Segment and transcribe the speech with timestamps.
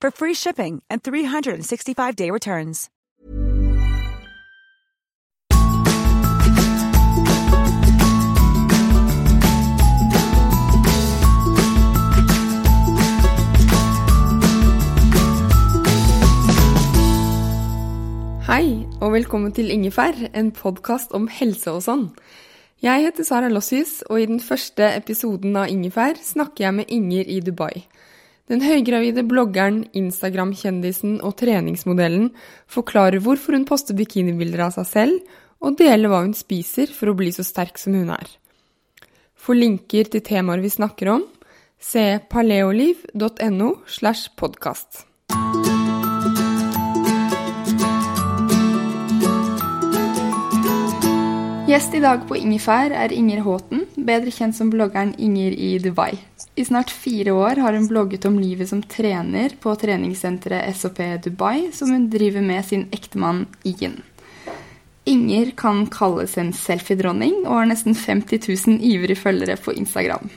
[0.00, 2.88] for free shipping and 365-day returns.
[18.48, 22.06] Hei, og velkommen til Ingefær, en podkast om helse og sånn.
[22.82, 27.28] Jeg heter Sara Lossius, og i den første episoden av Ingefær snakker jeg med Inger
[27.28, 27.84] i Dubai.
[28.48, 32.30] Den høygravide bloggeren, Instagram-kjendisen og treningsmodellen
[32.70, 37.16] forklarer hvorfor hun poster bikinibilder av seg selv, og deler hva hun spiser for å
[37.18, 38.30] bli så sterk som hun er.
[39.38, 41.26] For linker til temaer vi snakker om,
[41.78, 45.04] se paleoliv.no slash podkast.
[51.68, 56.14] Gjest i dag på Ingefær er Inger Håten, bedre kjent som bloggeren Inger i Dubai.
[56.56, 61.68] I snart fire år har hun blogget om livet som trener på treningssenteret SOP Dubai,
[61.76, 63.98] som hun driver med sin ektemann Ian.
[65.12, 70.32] Inger kan kalles en selfiedronning og har nesten 50 000 ivrige følgere på Instagram.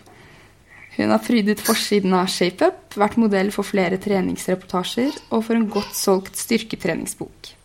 [0.97, 5.95] Hun har prydet forsiden av ShapeUp, vært modell for flere treningsreportasjer og for en godt
[5.95, 7.55] solgt styrketreningsbok.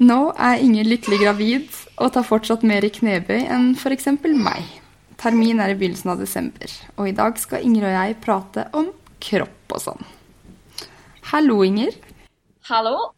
[0.00, 4.06] Nå er Inger lykkelig gravid og tar fortsatt mer i knebøy enn f.eks.
[4.32, 4.68] meg.
[5.20, 8.86] Termin er i begynnelsen av desember, og i dag skal Inger og jeg prate om
[9.20, 10.06] kropp og sånn.
[11.28, 11.92] Hallo, Inger.
[12.70, 13.10] Hallo.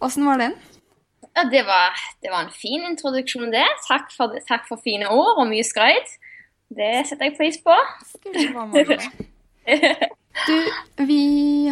[0.00, 0.54] Åssen var den?
[1.34, 3.66] Ja, det, var, det var en fin introduksjon, det.
[3.84, 6.16] Takk for, takk for fine ord og mye skryt.
[6.72, 7.76] Det setter jeg pris på.
[8.14, 8.96] Skulle.
[10.48, 10.56] Du,
[11.12, 11.20] vi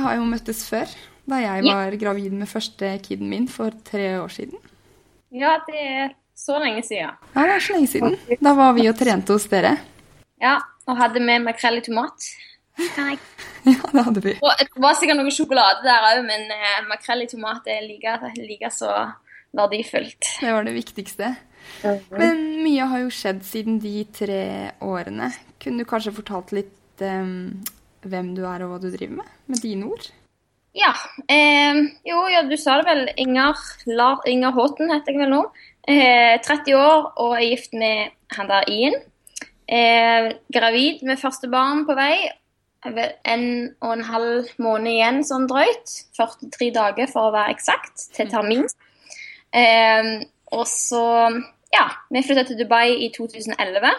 [0.05, 0.93] har jo møttes før
[1.29, 4.59] da jeg var gravid med første kiden min for tre år siden.
[5.33, 7.15] Ja, det er så lenge siden.
[7.35, 8.17] Ja, det er så lenge siden.
[8.43, 9.77] Da var vi og trente hos dere.
[10.43, 12.33] Ja, og hadde med makrell i tomat.
[13.63, 14.33] Ja, det hadde vi.
[14.43, 18.17] Og det var sikkert noe sjokolade der òg, men eh, makrell i tomat er like,
[18.41, 18.91] like, så
[19.55, 20.33] verdifullt.
[20.41, 21.29] Det var det viktigste.
[22.11, 24.43] Men mye har jo skjedd siden de tre
[24.83, 25.31] årene.
[25.63, 27.63] Kunne du kanskje fortalt litt um,
[28.03, 30.11] hvem du er og hva du driver med, med dine ord?
[30.73, 30.93] Ja.
[31.29, 31.75] Eh,
[32.09, 33.07] jo, ja, du sa det vel.
[33.21, 33.59] Inger,
[33.93, 35.43] Lar, Inger Håten heter jeg vel nå.
[35.89, 38.97] Eh, 30 år og er gift med han der Ian.
[39.69, 42.15] Eh, gravid med første barn på vei.
[42.83, 43.45] En
[43.81, 45.93] og en halv måned igjen sånn drøyt.
[46.17, 48.65] 43 dager for å være eksakt, til termin.
[49.53, 50.25] Eh,
[50.57, 51.05] og så,
[51.75, 51.85] ja.
[52.09, 53.93] Vi flytta til Dubai i 2011.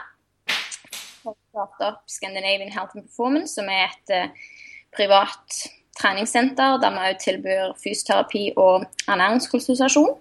[1.23, 4.51] Og starta opp Scandinavian Health and Performance, som er et eh,
[4.97, 5.61] privat
[5.99, 10.15] treningssenter der vi òg tilbyr fysioterapi og ernæringskonsultasjon.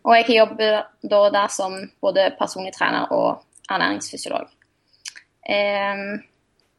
[0.00, 4.48] Og jeg jobber da der som både personlig trener og ernæringsfysiolog.
[5.50, 6.20] Um,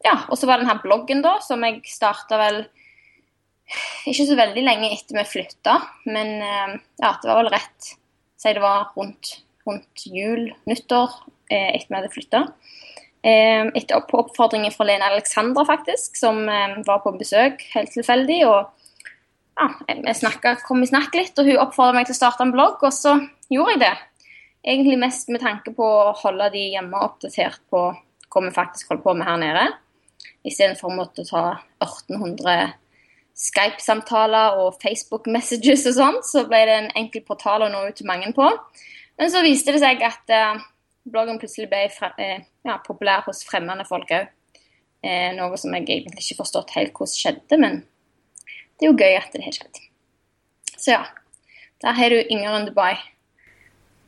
[0.01, 2.63] ja, og så var det denne bloggen da, som jeg starta vel
[4.09, 5.77] ikke så veldig lenge etter vi flytta,
[6.09, 7.93] men um, ja, det var vel rett
[8.41, 9.35] Si det var rundt,
[9.67, 11.11] rundt jul, nyttår,
[11.53, 12.39] eh, etter vi hadde flytta.
[13.23, 14.47] Ehm, etter på fra
[14.85, 18.45] Lene Alexandra, faktisk, som ehm, var på besøk helt tilfeldig.
[18.47, 18.71] og
[19.57, 22.53] ja, Vi snakket, kom i snakk litt, og hun oppfordret meg til å starte en
[22.53, 23.19] blogg, og så
[23.49, 23.95] gjorde jeg det.
[24.65, 27.91] Egentlig mest med tanke på å holde de hjemme oppdatert på
[28.31, 29.65] hva vi faktisk holder på med her nede.
[30.45, 32.73] Istedenfor å måtte ta 1800
[33.41, 38.09] Skype-samtaler og Facebook-messages og sånn, så ble det en enkel portal å nå ut til
[38.09, 38.49] mange på.
[39.17, 40.61] Men så viste det seg at eh,
[41.07, 41.85] bloggen plutselig ble
[42.21, 44.29] eh, ja, populær hos fremmede folk òg.
[45.01, 47.79] Eh, noe som jeg egentlig ikke forstått helt hvordan skjedde, men
[48.77, 49.81] det er jo gøy at det har skjedd.
[50.75, 51.01] Så ja.
[51.81, 52.93] Der har du Inger and Dubai.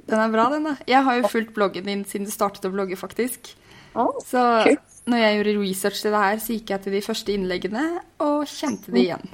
[0.05, 0.67] Den er bra, den.
[0.67, 0.75] da.
[0.85, 3.55] Jeg har jo fulgt bloggen din siden du startet å blogge, faktisk.
[3.97, 4.65] Oh, så
[5.09, 7.83] når jeg gjorde research til det her, så gikk jeg til de første innleggene
[8.21, 9.33] og kjente det igjen.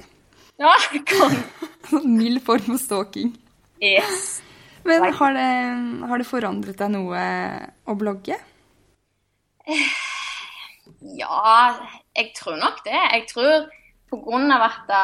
[0.60, 0.72] Ja,
[1.08, 1.36] kom.
[2.18, 3.34] mild form for stalking.
[3.80, 4.40] Yes.
[4.84, 5.48] Men har det,
[6.08, 7.24] har det forandret deg noe
[7.84, 8.38] å blogge?
[11.20, 11.56] Ja,
[12.16, 12.96] jeg tror nok det.
[12.96, 13.68] Jeg tror
[14.10, 14.94] på grunn av at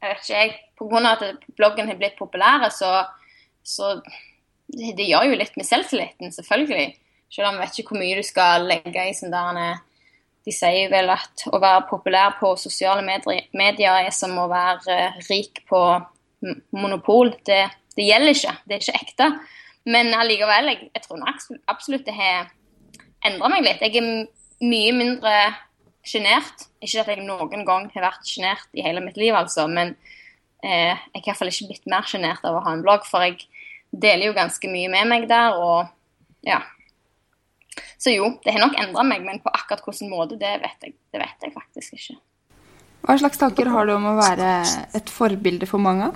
[0.00, 3.04] jeg vet ikke, jeg, på grunn av at bloggen har blitt populær, så,
[3.62, 6.94] så det, det, gjør jo litt med selvtilliten, selvfølgelig.
[7.30, 9.82] Selv om jeg vet ikke hvor mye du skal legge i sånn der
[10.46, 14.96] De sier vel at å være populær på sosiale medier er som å være
[15.28, 15.82] rik på
[16.72, 17.34] monopol.
[17.46, 17.66] Det,
[17.96, 18.54] det gjelder ikke.
[18.66, 19.28] Det er ikke ekte.
[19.90, 21.24] Men allikevel, jeg, jeg tror
[21.70, 22.50] absolutt det har
[23.26, 23.82] endra meg litt.
[23.84, 24.10] Jeg er
[24.60, 25.34] mye mindre
[26.06, 26.66] sjenert.
[26.80, 29.94] Ikke at jeg noen gang har vært sjenert i hele mitt liv, altså, men
[30.64, 33.42] eh, jeg har iallfall ikke blitt mer sjenert av å ha en blogg, for jeg
[33.90, 36.62] deler jo ganske mye med meg der, og ja.
[38.00, 40.96] Så jo, det har nok endra meg, men på akkurat hvilken måte, det vet, jeg,
[41.12, 42.16] det vet jeg faktisk ikke.
[43.04, 44.48] Hva slags tanker har du om å være
[44.96, 46.10] et forbilde for mange?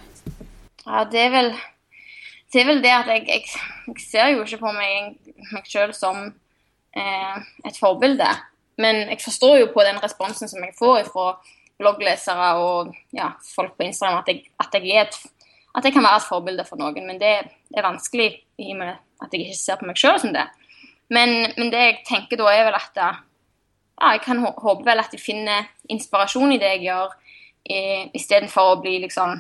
[0.85, 1.55] Ja, det er vel
[2.53, 3.45] det, er vel det at jeg, jeg,
[3.89, 5.17] jeg ser jo ikke på meg,
[5.51, 6.21] meg sjøl som
[6.95, 8.29] eh, et forbilde.
[8.79, 11.33] Men jeg forstår jo på den responsen som jeg får fra
[11.81, 15.19] blogglesere og ja, folk på Instagram, at jeg, at, et,
[15.75, 17.07] at jeg, kan være et forbilde for noen.
[17.09, 18.93] Men det er vanskelig i og med
[19.25, 20.47] at jeg ikke ser på meg sjøl som det.
[21.11, 23.11] Men, men, det jeg tenker da, er vel at ja,
[24.13, 27.19] jeg kan håpe vel at de finner inspirasjon i det jeg gjør,
[28.15, 29.39] istedenfor å bli liksom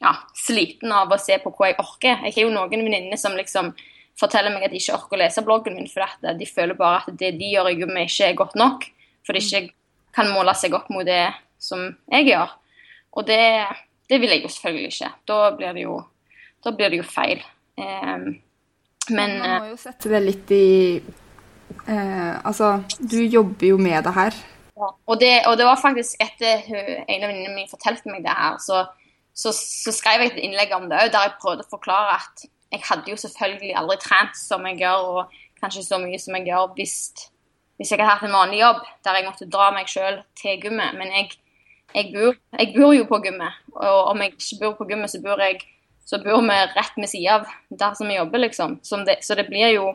[0.00, 2.22] ja, sliten av å se på hva jeg orker.
[2.24, 3.72] Jeg har jo noen venninner som liksom
[4.20, 6.36] forteller meg at de ikke orker å lese bloggen min, for dette.
[6.38, 8.86] de føler bare at det de gjør i meg ikke er godt nok.
[9.26, 9.74] For de ikke
[10.16, 11.30] kan måle seg opp mot det
[11.60, 12.52] som jeg gjør.
[13.18, 13.42] Og det,
[14.10, 15.10] det vil jeg jo selvfølgelig ikke.
[15.28, 15.96] Da blir det jo,
[16.70, 17.42] blir det jo feil.
[17.80, 18.30] Um,
[19.10, 20.66] men Man må jo sette det litt i
[21.00, 24.36] uh, Altså, du jobber jo med det her.
[24.80, 28.32] Ja, og det, og det var faktisk etter en av venninnene mine fortalte meg det
[28.32, 28.86] her, så,
[29.34, 32.46] så, så skrev jeg et innlegg om det òg, der jeg prøvde å forklare at
[32.70, 36.50] jeg hadde jo selvfølgelig aldri trent som jeg gjør, og kanskje så mye som jeg
[36.50, 36.96] gjør hvis,
[37.78, 40.94] hvis jeg hadde hatt en vanlig jobb der jeg måtte dra meg sjøl til gymmet.
[40.98, 41.32] Men jeg,
[41.94, 45.22] jeg, bor, jeg, bor, jo på gymmet, og om jeg ikke bor på gymmet, så
[45.24, 45.58] bor, jeg,
[46.06, 47.50] så bor vi rett ved sida av
[47.82, 48.78] der som vi jobber, liksom.
[49.08, 49.90] Det, så det blir jo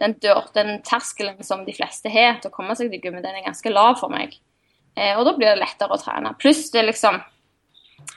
[0.00, 3.36] den, dør, den, terskelen som de fleste har til å komme seg til gymmet, den
[3.36, 4.36] er ganske lav for meg.
[4.96, 6.32] Eh, og da blir det lettere å trene.
[6.40, 7.20] Pluss det liksom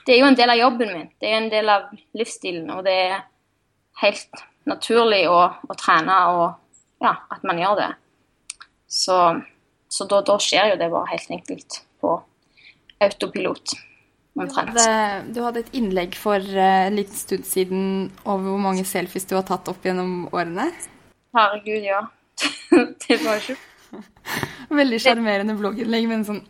[0.04, 1.08] Det er jo en del av jobben min.
[1.20, 2.68] Det er en del av livsstilen.
[2.70, 3.22] og det er
[4.02, 7.90] helt naturlig å, å trene, og ja, at man gjør det.
[8.88, 9.16] Så,
[9.88, 12.14] så da, da, skjer jo det bare helt enkelt på
[13.04, 13.76] autopilot.
[14.34, 14.86] Hadde,
[15.30, 17.84] du hadde, et innlegg for uh, en liten stund siden
[18.24, 20.66] over hvor mange selfies du har tatt opp gjennom årene.
[21.36, 22.00] Herregud, ja.
[23.06, 23.54] det var ikke
[24.80, 26.40] Veldig sjarmerende blogginnlegg med en sånn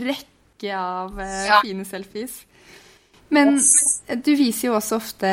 [0.00, 1.60] rekke av uh, ja.
[1.60, 2.38] fine selfies.
[3.34, 3.58] Men
[4.22, 5.30] du viser jo også ofte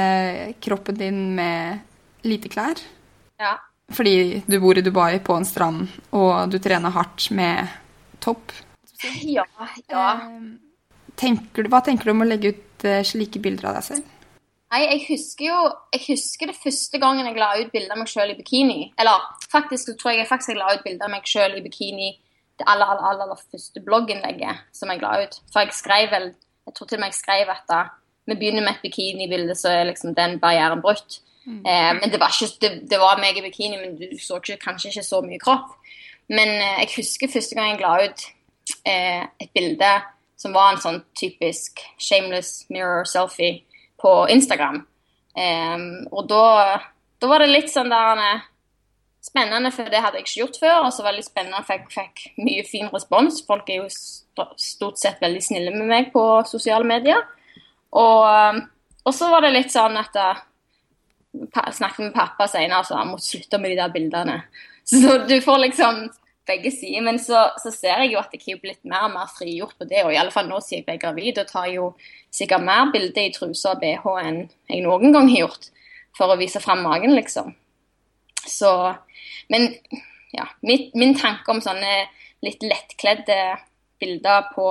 [0.64, 2.80] kroppen din med lite klær.
[3.40, 3.58] Ja.
[3.94, 7.70] Fordi du bor i Dubai på en strand, og du trener hardt med
[8.24, 8.54] topp.
[9.28, 9.44] Ja.
[9.92, 10.08] ja.
[10.24, 10.42] Eh,
[11.20, 14.10] tenker hva tenker du om å legge ut eh, slike bilder av deg selv?
[14.74, 15.58] Nei, jeg husker jo
[15.94, 18.80] jeg husker det første gangen jeg la ut bilde av meg sjøl i bikini.
[18.98, 22.14] Eller faktisk så tror jeg faktisk jeg la ut bilde av meg sjøl i bikini
[22.62, 25.38] det aller, aller, aller første blogginnlegget som jeg la ut.
[25.52, 26.32] For jeg skrev vel
[26.68, 27.84] jeg tror til og med jeg skrev at da
[28.26, 31.20] vi begynner med et bikinibilde, så er liksom den barrieren brutt.
[31.46, 31.60] Mm.
[31.68, 34.62] Eh, men det var, ikke, det, det var meg i bikini, men du så ikke,
[34.62, 35.74] kanskje ikke så mye kropp.
[36.32, 38.26] Men eh, jeg husker første gang jeg la ut
[38.88, 39.92] eh, et bilde
[40.40, 43.62] som var en sånn typisk shameless mirror selfie
[44.00, 44.86] på Instagram.
[45.36, 46.46] Eh, og da,
[47.20, 48.50] da, var det litt sånn der eh,
[49.24, 50.78] spennende, for det hadde jeg ikke gjort før.
[50.88, 53.44] Og så veldig spennende, for jeg fikk mye fin respons.
[53.48, 57.22] Folk er jo stort sett veldig snille med meg på sosiale medier.
[57.94, 58.64] Og, um,
[59.06, 63.32] og så var det litt sånn at jeg snakket med pappa senere, så han måtte
[63.32, 64.44] slutte med de der bildene.
[64.84, 66.02] Så du får liksom
[66.46, 67.02] begge sider.
[67.06, 69.88] Men så, så ser jeg jo at jeg har blitt mer og mer frigjort på
[69.88, 70.02] det.
[70.04, 71.86] Og i alle fall nå siden jeg ble gravid, og tar jo
[72.36, 75.70] sikkert mer bilder i truser og bh enn jeg noen gang har gjort.
[76.18, 77.56] For å vise fram magen, liksom.
[78.46, 78.96] Så
[79.50, 79.76] Men
[80.34, 82.08] ja, min, min tanke om sånne
[82.44, 83.38] litt lettkledde
[84.02, 84.68] bilder på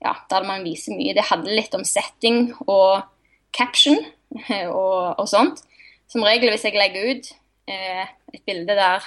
[0.00, 1.14] ja, der man viser mye.
[1.16, 3.02] Det handler litt om setting og
[3.56, 3.98] caption
[4.72, 5.62] og, og sånt.
[6.10, 7.30] Som regel hvis jeg legger ut
[7.70, 9.04] eh, et bilde der,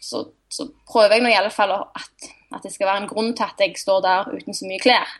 [0.00, 3.34] så, så prøver jeg nå i alle fall at, at, det skal være en grunn
[3.36, 5.16] til at jeg står der uten så mye klær.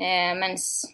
[0.00, 0.86] Eh, mens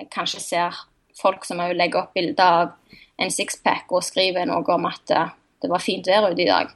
[0.00, 0.84] jeg kanskje ser
[1.18, 5.32] folk som òg legger opp bilder av en sixpack og skriver noe om at eh,
[5.62, 6.72] det var fint vær ute i dag.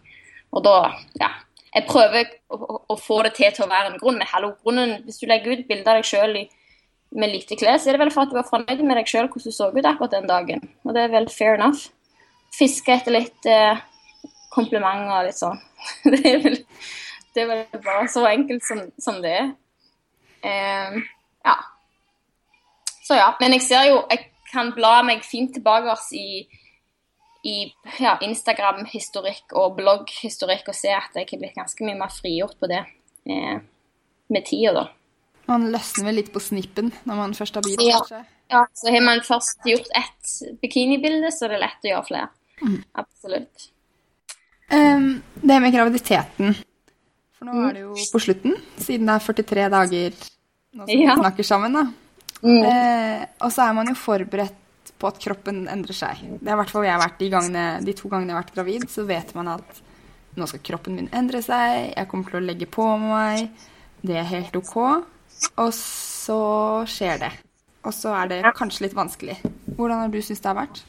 [0.54, 0.76] Og da,
[1.20, 1.32] ja,
[1.74, 4.20] jeg prøver å, å, få det til til å være en grunn.
[4.20, 6.38] Men hallo, grunnen, hvis du legger ut bilde av deg sjøl
[7.18, 9.28] med lite klær, så er det vel for at du var fornøyd med deg sjøl
[9.28, 10.64] hvordan du så ut akkurat den dagen.
[10.86, 11.88] Og det er vel fair enough.
[12.56, 13.80] Fiske etter litt eh,
[14.54, 15.60] komplimenter og litt sånn.
[16.12, 16.58] det, er vel,
[17.34, 19.50] det er vel bare så enkelt som, som det er.
[20.48, 21.00] Eh,
[21.44, 21.58] ja.
[23.04, 23.32] Så ja.
[23.40, 26.46] Men jeg ser jo Jeg kan bla meg fint tilbake i,
[27.44, 27.56] i
[28.00, 32.68] ja, Instagram-historikk og blogg-historikk og se at jeg har blitt ganske mye mer frigjort på
[32.70, 32.80] det
[33.28, 33.60] eh,
[34.30, 34.86] med tida, da.
[35.48, 38.00] Man løsner vel litt på snippen når man først har begynt, Ja.
[38.02, 38.24] kanskje?
[38.50, 42.28] Ja, så har man først gjort ett bikinibilde, så er det lett å gjøre flere.
[42.96, 43.66] Absolutt.
[44.72, 46.54] Um, det med graviditeten.
[47.38, 51.04] For nå er det jo på slutten, siden det er 43 dager nå som vi
[51.04, 51.14] Ja.
[51.16, 51.72] snakker sammen.
[51.76, 51.84] da.
[52.42, 52.62] Mm.
[52.68, 56.22] Eh, og så er man jo forberedt på at kroppen endrer seg.
[56.40, 58.56] Det er i hvert fall jeg vært de, gangene, de to gangene jeg har vært
[58.56, 58.88] gravid.
[58.90, 59.82] Så vet man at
[60.38, 63.48] nå skal kroppen min endre seg, jeg kommer til å legge på meg,
[64.06, 64.76] det er helt ok.
[65.58, 66.40] Og så
[66.90, 67.32] skjer det.
[67.86, 69.38] Og så er det kanskje litt vanskelig.
[69.76, 70.82] Hvordan har du syntes det har vært?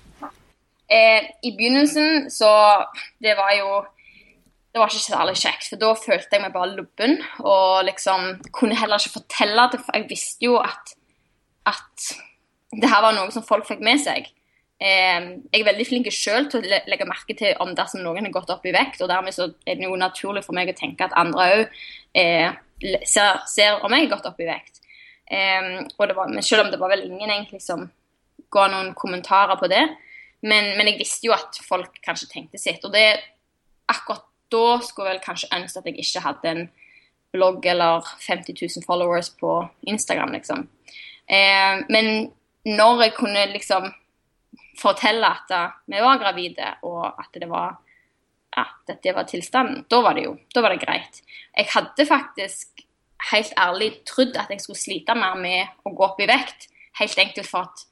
[0.90, 2.50] Eh, I begynnelsen så
[3.22, 3.68] Det var jo
[4.74, 7.16] Det var ikke særlig kjekt, for da følte jeg meg bare lubben.
[7.42, 10.94] Og liksom kunne heller ikke fortelle det, for jeg visste jo at,
[11.70, 12.10] at
[12.76, 14.28] det her var noe som folk fikk med seg.
[14.80, 18.36] Eh, jeg er veldig flink sjøl til å legge merke til om dersom noen har
[18.36, 19.02] gått opp i vekt.
[19.04, 21.80] Og dermed så er det jo naturlig for meg å tenke at andre òg
[22.20, 22.52] eh,
[23.08, 24.82] ser, ser om jeg har gått opp i vekt.
[25.30, 27.88] Eh, var, men selv om det var vel ingen egentlig som
[28.54, 29.84] ga noen kommentarer på det.
[30.42, 32.86] Men, men jeg visste jo at folk kanskje tenkte sitt.
[32.88, 33.20] Og det
[33.90, 36.64] akkurat da skulle jeg vel kanskje ønske at jeg ikke hadde en
[37.34, 39.60] blogg eller 50 000 followers på
[39.92, 40.66] Instagram, liksom.
[41.30, 42.30] Eh, men
[42.66, 43.90] når jeg kunne liksom
[44.80, 47.78] fortelle at eh, vi var gravide, og at det var
[48.56, 51.22] ja, dette var tilstanden, da var det jo da var det greit.
[51.54, 52.86] Jeg hadde faktisk
[53.30, 56.70] helt ærlig trodd at jeg skulle slite mer med å gå opp i vekt.
[57.00, 57.86] Helt enkelt for at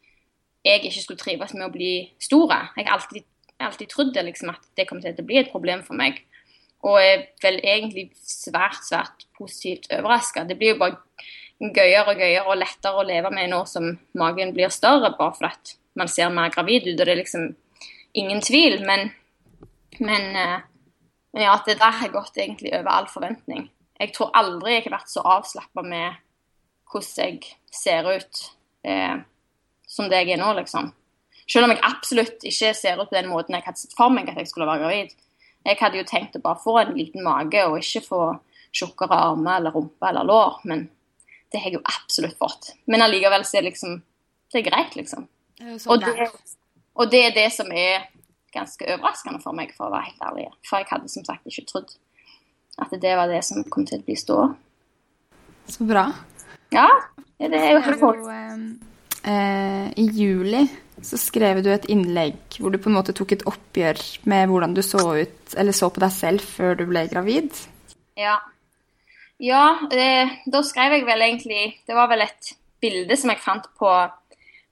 [0.66, 1.92] jeg ikke skulle trives med å bli
[2.24, 2.60] store.
[2.78, 5.84] Jeg har alltid, jeg alltid trodd liksom, at det kom til å bli et problem
[5.86, 6.24] for meg.
[6.88, 10.46] Og er vel egentlig svært, svært positivt overraska.
[10.48, 11.00] Det blir jo bare
[11.60, 15.54] gøyere og gøyere og lettere å leve med nå som magen blir større, bare fordi
[15.54, 17.00] at man ser mer gravid ut.
[17.00, 17.48] Og det er liksom
[18.18, 18.80] ingen tvil.
[18.86, 19.10] Men,
[20.00, 20.60] men, eh,
[21.34, 23.68] men ja, at det der har gått egentlig over all forventning.
[23.98, 26.22] Jeg tror aldri jeg har vært så avslappa med
[26.92, 28.44] hvordan jeg ser ut
[28.86, 29.18] eh,
[29.88, 30.92] som det jeg er nå, liksom.
[31.48, 34.30] Selv om jeg absolutt ikke ser ut på den måten jeg hadde sett for meg
[34.30, 35.16] at jeg skulle være gravid.
[35.68, 38.22] Jeg hadde jo tenkt å bare få en liten mage og ikke få
[38.76, 40.86] tjukkere armer eller rumpe eller lår, men
[41.52, 42.72] det har jeg jo absolutt fått.
[42.92, 44.02] Men allikevel så er det liksom
[44.52, 45.26] Det er greit, liksom.
[45.92, 46.28] Og det,
[46.96, 48.06] og det er det som er
[48.54, 50.46] ganske overraskende for meg, for å være helt ærlig.
[50.64, 51.92] For jeg hadde som sagt ikke trodd
[52.78, 54.48] at det var det som kom til å bli ståa.
[55.68, 56.06] Så bra.
[56.72, 56.88] Ja,
[57.42, 60.64] det er jo helt Det er jo, eh, eh, I juli
[61.04, 64.00] så skrev du et innlegg hvor du på en måte tok et oppgjør
[64.30, 67.52] med hvordan du så ut, eller så på deg selv før du ble gravid.
[68.18, 68.40] Ja.
[69.38, 70.08] Ja, det,
[70.50, 73.92] da skrev jeg vel egentlig Det var vel et bilde som jeg fant på,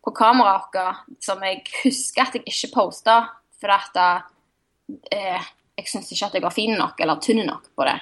[0.01, 3.19] på kameraet vårt, som jeg husker at jeg ikke posta
[3.61, 4.25] fordi at
[5.13, 5.45] eh,
[5.79, 7.95] jeg syns ikke at jeg var fin nok eller tynn nok på det.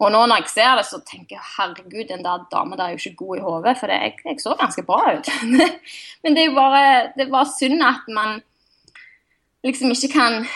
[0.00, 2.94] Og nå når jeg ser det, så tenker jeg herregud, den der dama der er
[2.94, 5.30] jo ikke god i hodet, for det, jeg, jeg så ganske bra ut.
[6.22, 8.40] Men det er jo bare, det bare synd at man
[9.64, 10.46] liksom ikke kan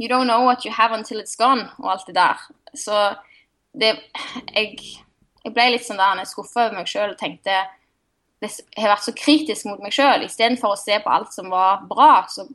[0.00, 2.38] You don't know what you have until it's gone, og alt det der.
[2.74, 3.14] Så
[3.72, 3.92] det
[4.54, 4.78] Jeg,
[5.44, 7.54] jeg ble litt sånn der skuffa over meg sjøl og tenkte
[8.40, 10.24] Jeg har vært så kritisk mot meg sjøl.
[10.24, 12.46] Istedenfor å se på alt som var bra, så,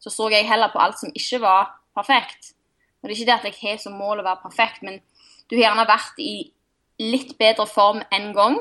[0.00, 2.54] så så jeg heller på alt som ikke var perfekt.
[3.02, 5.02] Og det er ikke det at jeg har som mål å være perfekt, men
[5.50, 6.32] du har gjerne vært i
[7.04, 8.56] litt bedre form en gang,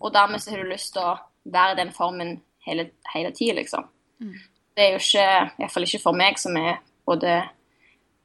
[0.00, 1.18] og dermed så har du lyst til å
[1.52, 3.84] være i den formen hele, hele tida, liksom.
[4.72, 5.26] Det er jo ikke,
[5.60, 7.42] iallfall ikke for meg som er både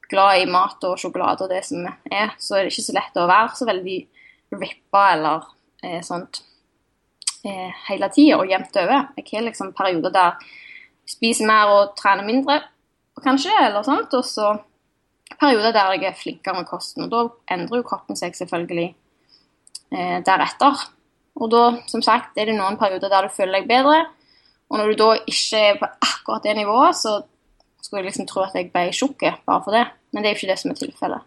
[0.08, 3.18] glad i mat og sjokolade og det som er, så er det ikke så lett
[3.20, 3.98] å være så veldig
[4.58, 5.48] rippa eller
[5.84, 6.40] eh, sånt
[7.44, 9.10] eh, hele tida og jevnt over.
[9.18, 10.48] Jeg har liksom perioder der
[11.08, 12.58] jeg spiser mer og trener mindre,
[13.24, 14.50] kanskje, eller sånt, og så
[15.40, 17.06] perioder der jeg er flinkere med kosten.
[17.06, 17.22] Og da
[17.54, 18.90] endrer jo kroppen seg selvfølgelig
[19.96, 20.84] eh, deretter.
[21.38, 24.02] Og da, som sagt, er det noen perioder der du føler deg bedre.
[24.68, 27.14] Og når du da ikke er på akkurat det nivået, så
[27.80, 29.86] skulle jeg liksom tro at jeg ble tjukk bare for det.
[30.12, 31.26] Men det er jo ikke det som er tilfellet.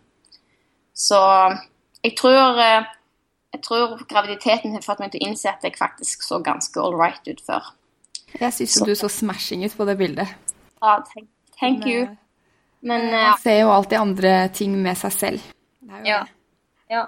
[0.97, 1.19] Så
[2.03, 2.89] jeg tror, eh,
[3.53, 6.97] jeg tror graviditeten har fått meg til å innse at jeg faktisk så ganske all
[6.97, 7.71] right ut før.
[8.39, 10.27] Jeg syns jo du så smashing ut på det bildet.
[10.81, 12.07] Ja, thank, thank you.
[12.81, 15.41] Men Man Man ser jo alltid andre ting med seg selv.
[15.81, 16.19] Det er jo Ja.
[16.23, 16.31] det.
[16.89, 17.05] Ja.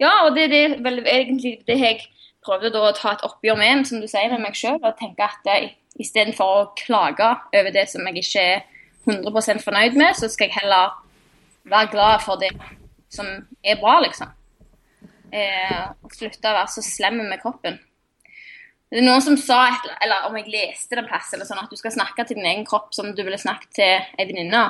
[0.00, 2.00] ja, og det, det er vel egentlig det jeg
[2.44, 5.22] prøvde da å ta et oppgjør med, som du sier, med meg sjøl og tenke
[5.26, 5.68] at uh,
[6.00, 8.64] istedenfor å klage over det som jeg ikke er
[9.06, 10.96] 100% fornøyd med, så skal jeg heller
[11.66, 12.52] være glad for det
[13.12, 13.28] som
[13.62, 14.32] er bra, liksom.
[15.34, 15.82] Eh,
[16.14, 17.78] slutte å være så slem med kroppen.
[18.86, 21.72] Det er noen som sa, et, eller om jeg leste det plass, eller sånn, at
[21.72, 24.62] du skal snakke til din egen kropp som du ville snakket til ei venninne.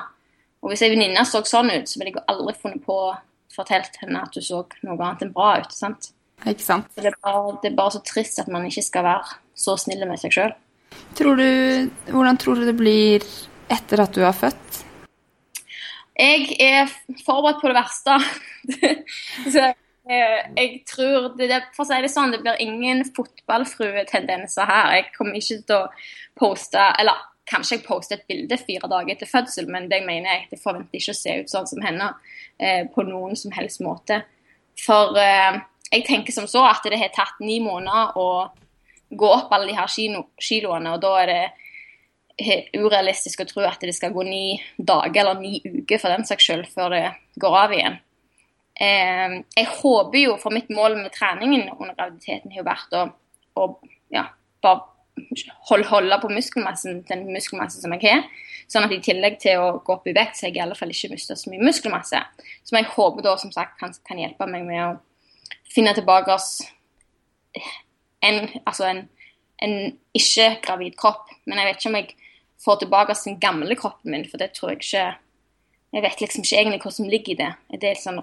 [0.64, 3.16] Og hvis ei venninne så sånn ut, så ville jeg aldri funnet på å
[3.52, 5.72] fortelle henne at du så noe annet enn bra ut.
[5.72, 6.10] sant?
[6.44, 6.88] Ikke sant?
[6.96, 10.04] Det er, bare, det er bare så trist at man ikke skal være så snill
[10.08, 10.56] med seg sjøl.
[11.16, 13.24] Hvordan tror du det blir
[13.72, 14.82] etter at du har født?
[16.16, 16.86] Jeg er
[17.26, 18.20] forberedt på det verste.
[19.54, 19.72] så
[20.10, 24.92] Eh, jeg tror det, For å si det sånn, det blir ingen fotballfrue-tendenser her.
[25.00, 25.88] Jeg kommer ikke til å
[26.38, 30.32] poste Eller kanskje jeg poster et bilde fire dager etter fødsel, men det jeg mener
[30.32, 32.08] jeg, jeg forventer ikke å se ut sånn som henne
[32.58, 34.18] eh, på noen som helst måte.
[34.82, 35.60] For eh,
[35.92, 38.26] jeg tenker som så at det har tatt ni måneder å
[39.14, 41.44] gå opp alle de her kilo, kiloene, og da er det
[42.36, 46.44] urealistisk å tro at det skal gå ni dager eller ni uker for den saks
[46.44, 47.04] skyld før det
[47.40, 47.96] går av igjen.
[48.76, 53.06] Eh, jeg håper jo, for mitt mål med treningen under graviditeten har jo vært å,
[53.56, 53.68] å
[54.12, 54.26] ja,
[55.70, 58.26] holde, holde på muskelmassen, den muskelmassen som jeg har.
[58.68, 60.92] Sånn at i tillegg til å gå opp i vekt, så jeg i alle fall
[60.92, 62.20] ikke mister så mye muskelmasse.
[62.66, 64.90] Som jeg håper da som sagt kan, kan hjelpe meg med å
[65.72, 66.58] finne tilbake oss
[68.26, 69.06] en, altså en,
[69.64, 69.76] en
[70.16, 71.30] ikke-gravid kropp.
[71.46, 72.14] Men jeg vet ikke om jeg
[72.64, 75.06] får tilbake den gamle kroppen min, for det tror jeg ikke
[75.94, 77.52] Jeg vet liksom ikke egentlig hva som ligger i det.
[77.80, 78.18] Det er et sånn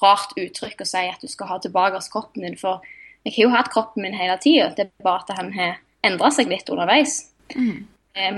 [0.00, 2.56] rart uttrykk å si at du skal ha tilbake kroppen din.
[2.56, 2.80] For
[3.26, 6.30] jeg har jo hatt kroppen min hele tida, det er bare at han har endra
[6.32, 7.18] seg litt underveis.
[7.56, 7.84] Mm.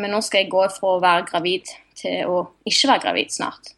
[0.01, 3.75] Men nå skal jeg gå fra å være gravid til å ikke være gravid snart.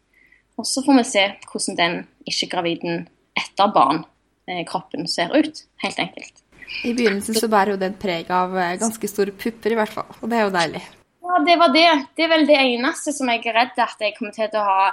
[0.57, 1.99] Og så får vi se hvordan den
[2.29, 3.05] ikke-graviden
[3.39, 4.03] etter barn,
[4.47, 5.63] eh, kroppen, ser ut.
[5.83, 6.42] Helt enkelt.
[6.83, 10.11] I begynnelsen så bærer jo den preg av eh, ganske store pupper, i hvert fall.
[10.21, 10.83] Og det er jo deilig.
[11.23, 11.87] Ja, det var det.
[12.17, 14.85] Det er vel det eneste som jeg er redd at jeg kommer til å ha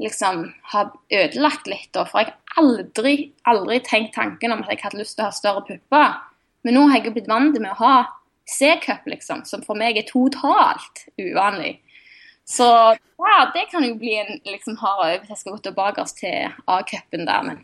[0.00, 1.92] liksom har ødelagt litt.
[1.92, 3.14] For jeg har aldri,
[3.48, 6.16] aldri tenkt tanken om at jeg hadde lyst til å ha større pupper.
[6.64, 7.94] Men nå har jeg jo blitt vant med å ha
[8.50, 11.78] C-cup, liksom, som for meg er totalt uvanlig.
[12.48, 16.06] Så ja, det kan jo bli en liksom hard øye hvis jeg skal gå tilbake
[16.18, 17.44] til A-cupen der.
[17.46, 17.60] Men,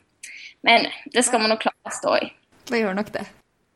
[0.67, 2.31] men det skal man nok klare å stå i.
[2.71, 3.25] Det gjør nok det.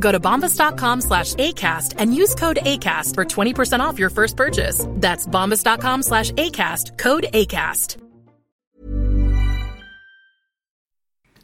[0.00, 4.86] Go to bombas.com slash ACAST and use code ACAST for 20% off your first purchase.
[4.94, 7.98] That's bombas.com slash ACAST, code ACAST.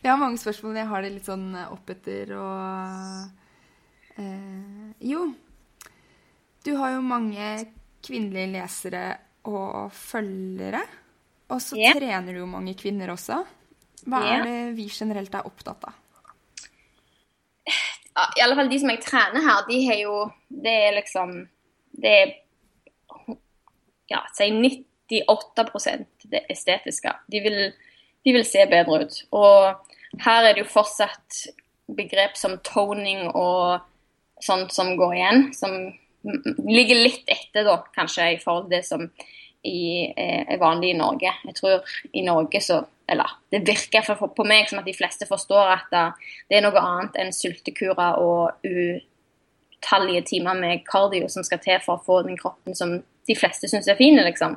[0.05, 0.77] Jeg har mange spørsmål.
[0.77, 5.31] Jeg har det litt sånn opp oppetter og eh, Jo.
[6.65, 7.47] Du har jo mange
[8.05, 9.05] kvinnelige lesere
[9.49, 10.83] og følgere.
[11.53, 11.97] Og så yeah.
[11.97, 13.41] trener du jo mange kvinner også.
[14.05, 14.37] Hva yeah.
[14.37, 15.97] er det vi generelt er opptatt av?
[18.15, 20.17] I alle fall de som jeg trener her, de har jo
[20.65, 21.33] Det er liksom
[22.03, 22.35] Det er
[24.11, 27.13] ja, si 98% det estetiske.
[27.33, 27.59] De vil,
[28.25, 29.19] de vil se bedre ut.
[29.33, 31.47] Og her er det jo fortsatt
[31.97, 33.81] begrep som toning og
[34.45, 35.73] sånt som går igjen, som
[36.69, 39.09] ligger litt etter, da, kanskje, i forhold til det som
[39.65, 41.33] i, eh, er vanlig i Norge.
[41.45, 45.27] Jeg tror i Norge så Eller det virker for, på meg som at de fleste
[45.29, 45.91] forstår at
[46.49, 51.99] det er noe annet enn sultekurer og utallige timer med kardio som skal til for
[51.99, 52.95] å få den kroppen som
[53.29, 54.57] de fleste syns er fin, liksom.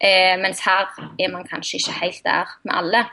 [0.00, 0.88] Eh, mens her
[1.20, 3.04] er man kanskje ikke helt der med alle.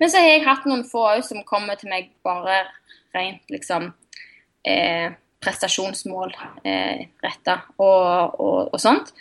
[0.00, 2.64] Men så har jeg hatt noen få òg som kommer til meg bare
[3.14, 3.92] rent liksom
[4.66, 6.34] eh, prestasjonsmål
[6.66, 9.12] eh, retta og, og, og, sånt.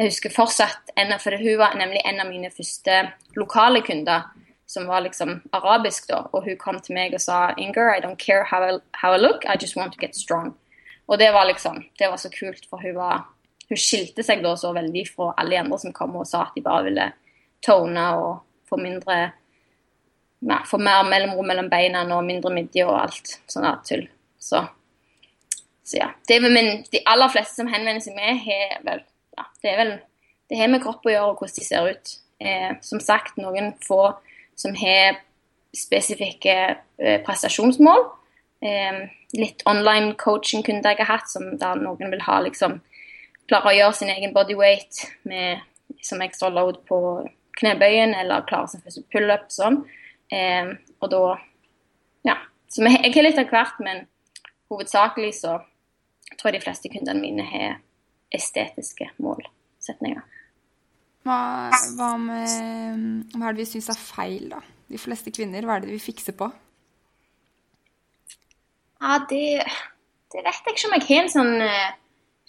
[0.00, 3.02] Jeg husker fortsatt en av, for Hun var nemlig en av mine første
[3.36, 4.30] lokale kunder,
[4.66, 6.22] som var liksom arabisk, da.
[6.32, 9.18] Og hun kom til meg og sa Inger, I don't care how I, how I
[9.20, 10.54] look, I just want to get strong.
[11.06, 13.26] Og det var liksom, det var så kult, for hun var
[13.68, 16.56] hun skilte seg da så veldig fra alle de andre som kom og sa at
[16.56, 17.10] de bare ville
[17.62, 19.20] tone og få mindre
[20.40, 24.06] Få mer mellomrom mellom beina og mindre midje og alt sånn tull.
[24.40, 24.62] Så,
[25.84, 26.06] så ja.
[26.24, 29.02] Det er, men de aller fleste som henvender seg med, har vel
[29.36, 29.92] ja, det er vel
[30.50, 32.12] det har med kropp å gjøre og hvordan de ser ut.
[32.42, 34.02] Eh, som sagt, noen få
[34.58, 35.20] som har
[35.76, 36.56] spesifikke
[36.98, 38.02] eh, prestasjonsmål.
[38.66, 38.98] Eh,
[39.38, 42.80] litt online coaching kunne jeg ha hatt, som der noen vil ha liksom
[43.50, 45.62] klare å gjøre sin egen bodyweight med,
[46.02, 46.98] som ekstra load på
[47.60, 49.84] knebøyen, eller klare sin første pullup sånn.
[50.32, 51.22] Eh, og da
[52.26, 52.36] Ja.
[52.70, 54.04] Så jeg har litt av hvert, men
[54.70, 55.56] hovedsakelig så
[56.36, 57.80] tror jeg de fleste kundene mine har
[58.34, 60.22] estetiske målsetninger.
[61.26, 61.38] Hva,
[61.98, 64.60] hva, med, hva er det vi syns er feil, da?
[64.90, 66.48] De fleste kvinner, hva er det vi fikser på?
[69.00, 69.64] Ja, det,
[70.32, 71.90] det vet jeg ikke om jeg har en sånn uh,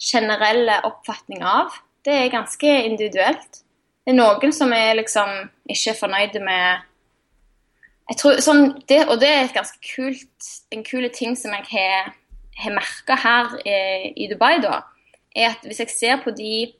[0.02, 1.76] generell oppfatning av.
[2.04, 3.62] Det er ganske individuelt.
[4.02, 5.30] Det er noen som er liksom
[5.70, 6.88] ikke fornøyde med
[8.10, 11.68] jeg tror, sånn, det, Og det er et ganske kult, en kul ting som jeg
[11.70, 12.10] har,
[12.60, 13.76] har merka her i,
[14.24, 14.80] i Dubai, da,
[15.36, 16.72] er at hvis jeg ser på de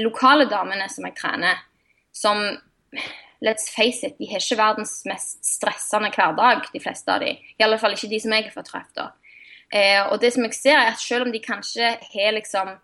[0.00, 1.60] lokale damene som jeg trener,
[2.12, 2.40] som
[3.42, 7.34] let's face it, de har ikke verdens mest stressende hverdag, de fleste av de.
[7.58, 9.18] I alle fall ikke de som jeg har fått truffet.
[9.72, 12.76] Eh, og det som jeg ser, er at selv om de kanskje har liksom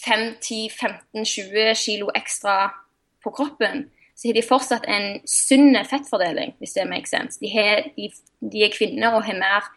[0.00, 2.70] 5-10-15-20 kilo ekstra
[3.24, 7.40] på kroppen, så har de fortsatt en sunn fettfordeling, hvis det makes sense.
[7.40, 8.10] De, har, de,
[8.52, 9.68] de er kvinner og har mer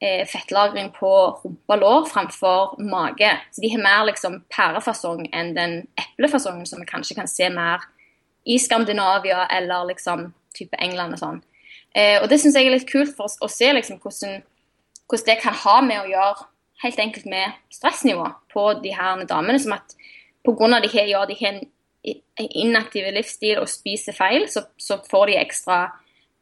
[0.00, 1.10] fettlagring på
[1.42, 3.30] rumpa lår framfor mage.
[3.52, 7.84] Så de har mer liksom pærefasong enn den eplefasongen som vi kanskje kan se mer
[8.48, 11.42] i Skandinavia eller liksom type England og sånn.
[11.94, 14.40] Eh, og det syns jeg er litt kult for å, se liksom hvordan,
[15.10, 16.48] hvordan, det kan ha med å gjøre
[16.84, 19.60] helt enkelt med stressnivå på de her damene.
[19.60, 19.96] Som at
[20.46, 20.80] pga.
[20.80, 21.64] de har, ja, har en
[22.38, 25.82] inaktiv livsstil og spiser feil, så, så får de ekstra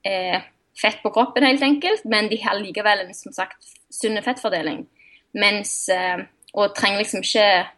[0.07, 0.39] eh,
[0.79, 4.87] fett på kroppen, helt enkelt, men de har likevel en som sagt, sunn fettfordeling.
[5.39, 7.69] Mens, eh, Og trenger liksom ikke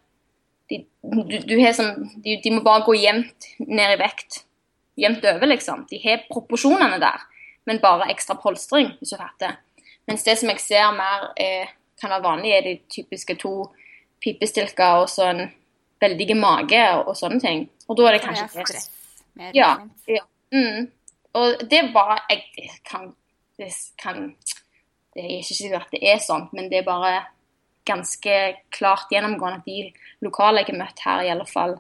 [0.71, 4.45] de, du, du sånn, de, de, må bare gå jevnt ned i vekt.
[5.01, 5.83] Jevnt over, liksom.
[5.91, 7.25] De har proporsjonene der,
[7.67, 9.59] men bare ekstra polstring, hvis du fatter.
[10.07, 13.55] Mens det som jeg ser mer er, kan være vanlig, er de typiske to
[14.23, 15.45] pipestilker og så en
[16.01, 17.67] veldig mage og, og sånne ting.
[17.89, 18.83] Og da er det kanskje det.
[19.57, 19.75] Ja.
[20.09, 20.25] ja.
[20.55, 20.89] Mm.
[21.39, 23.13] Og det var jeg, det kan,
[23.59, 24.35] det kan
[25.15, 27.15] Det er ikke sikkert at det er sånn, men det er bare
[27.89, 28.35] ganske
[28.71, 31.79] klart gjennomgående at de lokale jeg har møtt her, i alle fall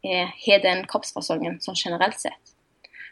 [0.00, 2.54] har den kroppsfasongen sånn generelt sett.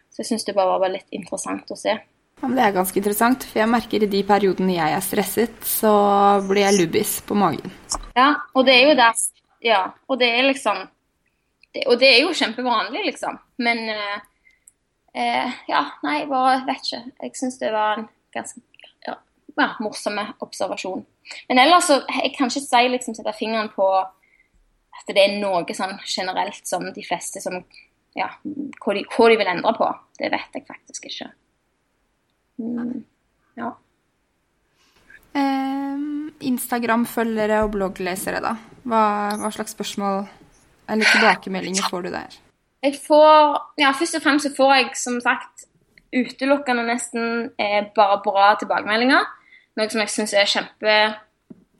[0.08, 1.98] Så jeg syns det bare var litt interessant å se.
[2.38, 5.92] Ja, det er ganske interessant, for jeg merker i de periodene jeg er stresset, så
[6.46, 7.74] blir jeg lubbis på magen.
[8.16, 9.26] Ja, og det er jo der
[9.60, 10.84] Ja, og det er liksom
[11.74, 13.38] det, Og det er jo kjempevanlig, liksom.
[13.58, 14.20] Men uh,
[15.14, 17.02] Eh, ja, nei, bare vet ikke.
[17.24, 18.60] Jeg syns det var en ganske
[19.06, 19.16] ja,
[19.56, 21.04] ja, morsom observasjon.
[21.48, 25.76] Men ellers så jeg kan ikke si liksom sette fingeren på at det er noe
[25.76, 27.60] sånn generelt som de fleste som
[28.18, 28.30] ja,
[28.82, 29.90] hva de, hva de vil endre på.
[30.18, 31.28] Det vet jeg faktisk ikke.
[32.58, 33.04] Mm,
[33.60, 33.70] ja.
[35.38, 36.02] Eh,
[36.48, 38.56] Instagram-følgere og blogglesere, da.
[38.88, 39.02] Hva,
[39.38, 40.26] hva slags spørsmål
[40.88, 42.38] eller tilbakemeldinger får du der?
[42.82, 45.66] Jeg får Ja, først og fremst så får jeg som sagt
[46.14, 49.26] utelukkende nesten eh, bare bra tilbakemeldinger.
[49.76, 50.94] Noe som jeg syns er kjempe,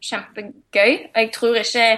[0.05, 0.93] kjempegøy.
[1.15, 1.91] Jeg tror ikke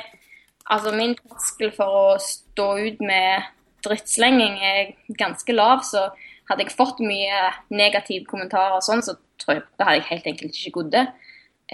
[0.71, 3.49] Altså, min terskel for å stå ut med
[3.83, 6.05] drittslenging er ganske lav, så
[6.47, 7.41] hadde jeg fått mye
[7.75, 11.05] negative kommentarer og sånn, så tror jeg da hadde jeg helt enkelt ikke gått det.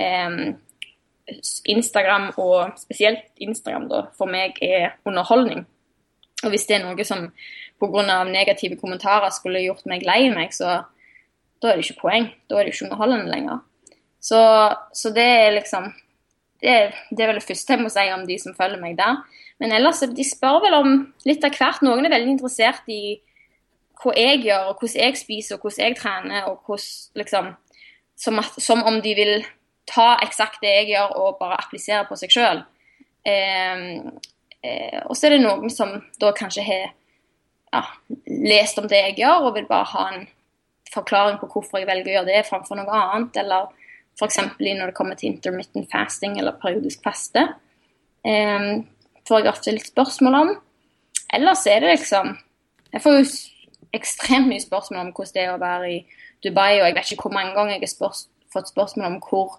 [0.01, 0.57] Um,
[1.69, 5.67] Instagram, og spesielt Instagram, da, for meg er underholdning.
[6.45, 7.31] Og hvis det er noe som
[7.81, 8.25] pga.
[8.29, 10.83] negative kommentarer skulle gjort meg lei meg, så
[11.63, 12.29] da er det ikke poeng.
[12.49, 13.63] Da er det ikke underholdende lenger.
[14.21, 14.41] Så,
[14.93, 15.93] så det er liksom
[16.61, 19.21] det, det, er vel det første jeg må si om de som følger meg der.
[19.61, 20.91] Men ellers de spør vel om
[21.29, 21.85] litt av hvert.
[21.85, 23.19] Noen er veldig interessert i
[24.03, 26.49] hva jeg gjør, og hvordan jeg spiser og hvordan jeg trener.
[26.51, 27.53] og hvordan liksom,
[28.17, 29.35] som, som om de vil
[29.89, 32.65] ta eksakt det jeg gjør og bare applisere på seg sjøl.
[34.67, 36.89] Eh, og så er det noen som da kanskje har
[37.73, 37.83] ja,
[38.27, 40.27] lest om det jeg gjør, og vil bare ha en
[40.93, 43.41] forklaring på hvorfor jeg velger å gjøre det framfor noe annet.
[43.43, 43.71] Eller
[44.17, 44.41] f.eks.
[44.59, 47.49] når det kommer til intermittent fasting eller periodisk faste.
[48.27, 48.71] Eh,
[49.27, 50.55] får jeg ofte litt spørsmål om.
[51.35, 52.37] Ellers er det liksom
[52.93, 53.23] Jeg får jo
[53.97, 55.97] ekstremt mye spørsmål om hvordan det er å være i
[56.45, 58.21] Dubai, og jeg vet ikke hvor mange ganger jeg har spørs,
[58.53, 59.57] fått spørsmål om hvor,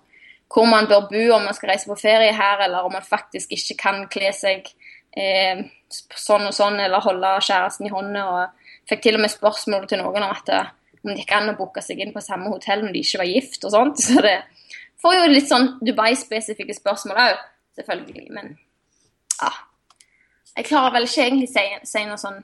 [0.53, 3.51] hvor man bør bo om man skal reise på ferie her, eller om man faktisk
[3.53, 4.71] ikke kan kle seg
[5.17, 8.25] eh, sånn og sånn, eller holde kjæresten i hånda.
[8.33, 10.61] Og fikk til og med spørsmål til noen om at det,
[11.03, 13.31] om det gikk an å booke seg inn på samme hotell når de ikke var
[13.31, 14.01] gift og sånt.
[14.05, 14.37] Så det
[15.01, 17.41] får jo litt sånn Dubai-spesifikke spørsmål òg,
[17.79, 18.27] selvfølgelig.
[18.35, 18.53] Men
[19.37, 19.51] ja.
[20.57, 22.39] Jeg klarer vel ikke egentlig si, si noe sånn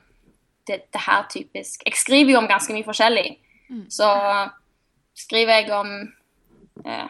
[0.68, 1.82] det, det, her typisk.
[1.84, 3.26] Jeg skriver jo om ganske mye forskjellig.
[3.68, 3.88] Mm.
[3.92, 4.06] Så
[5.18, 5.90] skriver jeg om
[6.84, 7.08] eh,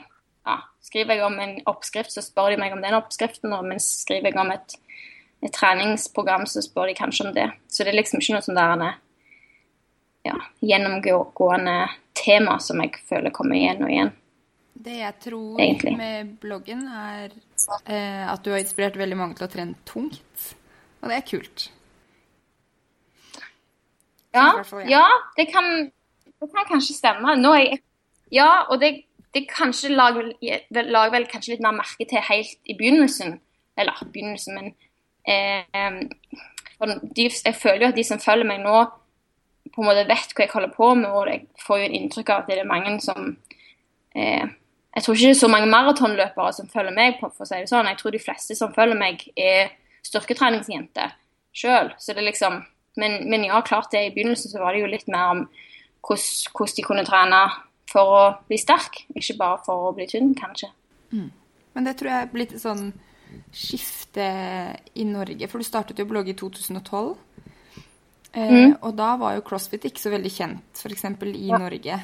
[0.48, 3.52] ja, skriver jeg om en oppskrift, så spør de meg om den oppskriften.
[3.52, 4.76] Og mens skriver jeg om et,
[5.44, 7.50] et treningsprogram, så spør de kanskje om det.
[7.68, 8.84] Så det er liksom ikke noe sånn der
[10.24, 11.78] ja, gjennomgående
[12.16, 14.12] tema som jeg føler kommer igjen og igjen.
[14.84, 15.94] Det jeg tror Egentlig.
[15.96, 17.30] med bloggen, er
[17.86, 20.48] eh, at du har inspirert veldig mange til å trene tungt.
[21.02, 21.68] Og det er kult.
[24.34, 24.48] Ja,
[24.88, 25.04] ja
[25.36, 27.36] det, kan, det, kan, kanskje stemme.
[27.60, 27.78] Jeg,
[28.34, 29.04] ja, og det,
[29.36, 30.32] det kanskje lager,
[30.72, 33.38] lager, vel kanskje litt mer merke til helt i begynnelsen.
[33.78, 34.83] Eller begynnelsen, men eh,
[37.16, 38.82] de, Jeg føler jo at de som følger meg nå,
[39.74, 42.42] på en måte vet hva jeg holder på med, og jeg får jo inntrykk av
[42.42, 43.32] at det er mange som
[44.14, 44.44] eh,
[44.94, 47.70] jeg tror ikke det er så mange maratonløpere som følger meg, for å si det
[47.70, 47.88] sånn.
[47.90, 49.72] Jeg tror de fleste som følger meg, er
[50.06, 51.16] styrketreningsjenter
[51.56, 51.90] sjøl.
[51.98, 52.60] Så det liksom
[53.00, 54.04] men, men, ja, klart det.
[54.04, 55.40] I begynnelsen så var det jo litt mer om
[56.06, 57.40] hvordan de kunne trene
[57.90, 60.70] for å bli sterk, ikke bare for å bli tynn, kanskje.
[61.10, 61.30] Mm.
[61.74, 62.86] Men det tror jeg er blitt sånn
[63.54, 64.26] skifte
[64.94, 67.14] i Norge, for du startet jo blogg i 2012.
[68.32, 68.74] Eh, mm.
[68.82, 71.06] Og da var jo crossfit ikke så veldig kjent, f.eks.
[71.30, 71.60] i ja.
[71.62, 72.00] Norge.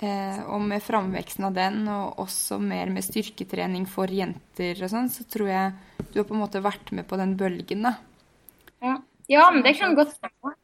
[0.00, 5.10] Eh, og med framveksten av den, og også mer med styrketrening for jenter og sånn,
[5.12, 7.96] så tror jeg du har på en måte vært med på den bølgen, da.
[8.80, 8.96] Ja,
[9.28, 10.54] ja men det kan godt stemme.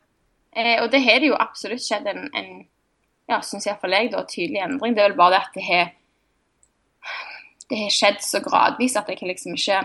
[0.56, 2.50] Eh, og det har det jo absolutt skjedd en, en
[3.28, 4.96] ja, syns iallfall jeg, da, tydelig endring.
[4.96, 5.94] Det er vel bare det at det har
[7.66, 9.80] det har skjedd så gradvis at jeg liksom ikke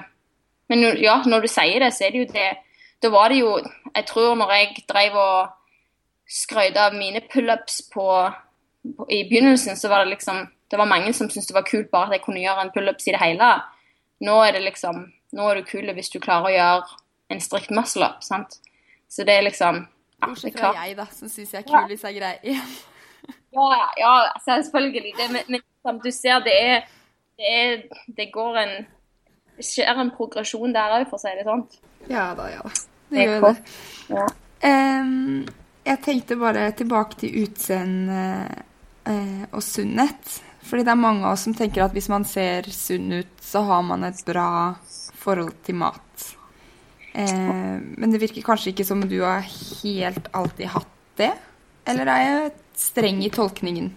[0.71, 2.49] Men ja, når du sier det, så er det jo det
[3.03, 3.57] Da var det jo
[3.95, 5.57] Jeg tror når jeg drev og
[6.31, 8.07] skrøt av mine pullups på
[9.11, 12.07] i begynnelsen så var det liksom Det var mange som syntes det var kult bare
[12.07, 13.49] at jeg kunne gjøre en pullups i det hele.
[14.23, 15.03] Nå er det liksom
[15.35, 18.57] Nå er du kul hvis du klarer å gjøre en strikt muscle up, sant.
[19.07, 22.03] Så det er liksom ja, Bortsett fra jeg, da, som syns jeg er kul hvis
[22.03, 22.65] jeg greier.
[23.59, 25.13] ja, ja, selvfølgelig.
[25.19, 26.89] Det, men, men som du ser, det er,
[27.39, 27.85] det er
[28.17, 28.75] Det går en
[29.65, 31.65] skjer en progresjon der òg, for å si det sånn.
[32.09, 32.75] Ja da, ja da.
[33.11, 33.55] Det gjør det.
[34.11, 34.27] Ja.
[34.61, 35.41] Um,
[35.83, 38.21] jeg tenkte bare tilbake til utseende
[39.09, 40.37] uh, og sunnhet.
[40.61, 43.63] Fordi det er mange av oss som tenker at hvis man ser sunn ut, så
[43.67, 44.49] har man et bra
[45.21, 46.27] forhold til mat.
[47.13, 51.33] Eh, men det virker kanskje ikke som du har helt alltid hatt det?
[51.89, 53.89] Eller er jeg streng i tolkningen?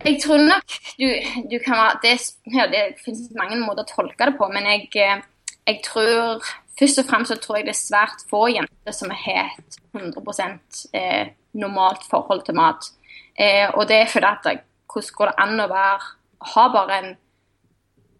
[0.00, 1.06] Jeg tror nok du,
[1.52, 2.14] du kan være det,
[2.54, 5.22] ja, det finnes mange måter å tolke det på, men jeg, eh,
[5.68, 9.50] jeg tror Først og fremst så tror jeg det er svært få jenter som har
[9.60, 10.54] et 100
[10.96, 12.88] eh, normalt forhold til mat.
[13.36, 16.08] Eh, og det er fordi at hvordan går det an å være
[16.54, 17.12] ha bare en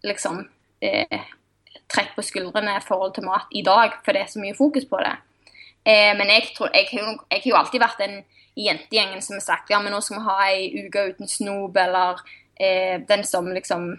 [0.03, 0.39] liksom
[0.81, 1.25] eh,
[1.91, 5.01] trekk på skuldrene forhold til mat i dag, for det er så mye fokus på
[5.03, 5.15] det.
[5.83, 8.05] Eh, men jeg, tror, jeg, har jo alltid vært
[8.59, 12.21] jentegjengen som har sagt ja, men nå skal vi ha ei uke uten snop, eller
[12.59, 13.89] eh, den som liksom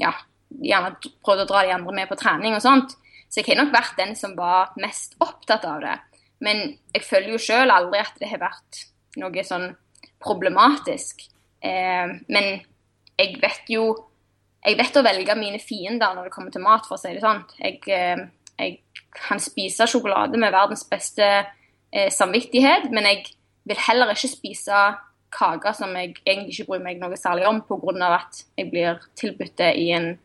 [0.00, 0.12] ja,
[0.48, 0.94] gjerne
[1.24, 2.96] prøvde å dra de andre med på trening og sånt.
[3.28, 5.96] Så jeg har nok vært den som var mest opptatt av det.
[6.44, 6.62] Men
[6.94, 8.84] jeg føler jo sjøl aldri at det har vært
[9.20, 9.68] noe sånn
[10.22, 11.26] problematisk.
[11.60, 12.52] Eh, men
[13.18, 13.88] jeg vet jo
[14.58, 17.20] Jeg vet å velge mine fiender når det kommer til mat, for å si det
[17.22, 17.44] sånn.
[17.62, 18.24] Jeg, eh,
[18.58, 23.22] jeg kan spise sjokolade med verdens beste eh, samvittighet, men jeg
[23.68, 24.82] vil heller ikke spise
[25.34, 28.14] kaker som jeg egentlig ikke bryr meg noe særlig om, pga.
[28.16, 30.18] at jeg blir tilbudt det i en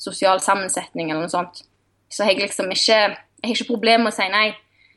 [0.00, 1.62] sosial sammensetning eller noe sånt.
[2.10, 4.48] Så jeg liksom ikke Jeg har ikke problemer med å si nei.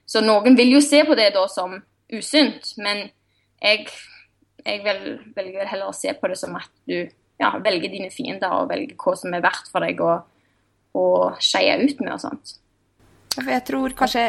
[0.05, 1.77] Så noen vil jo se på det da som
[2.11, 3.05] usunt, men
[3.63, 3.85] jeg,
[4.65, 4.99] jeg vel,
[5.31, 7.07] velger heller å se på det som at du
[7.39, 10.17] ja, velger dine fiender og velger hva som er verdt for deg å,
[10.99, 11.05] å
[11.39, 12.57] skeie ut med og sånt.
[13.39, 14.25] Jeg tror kanskje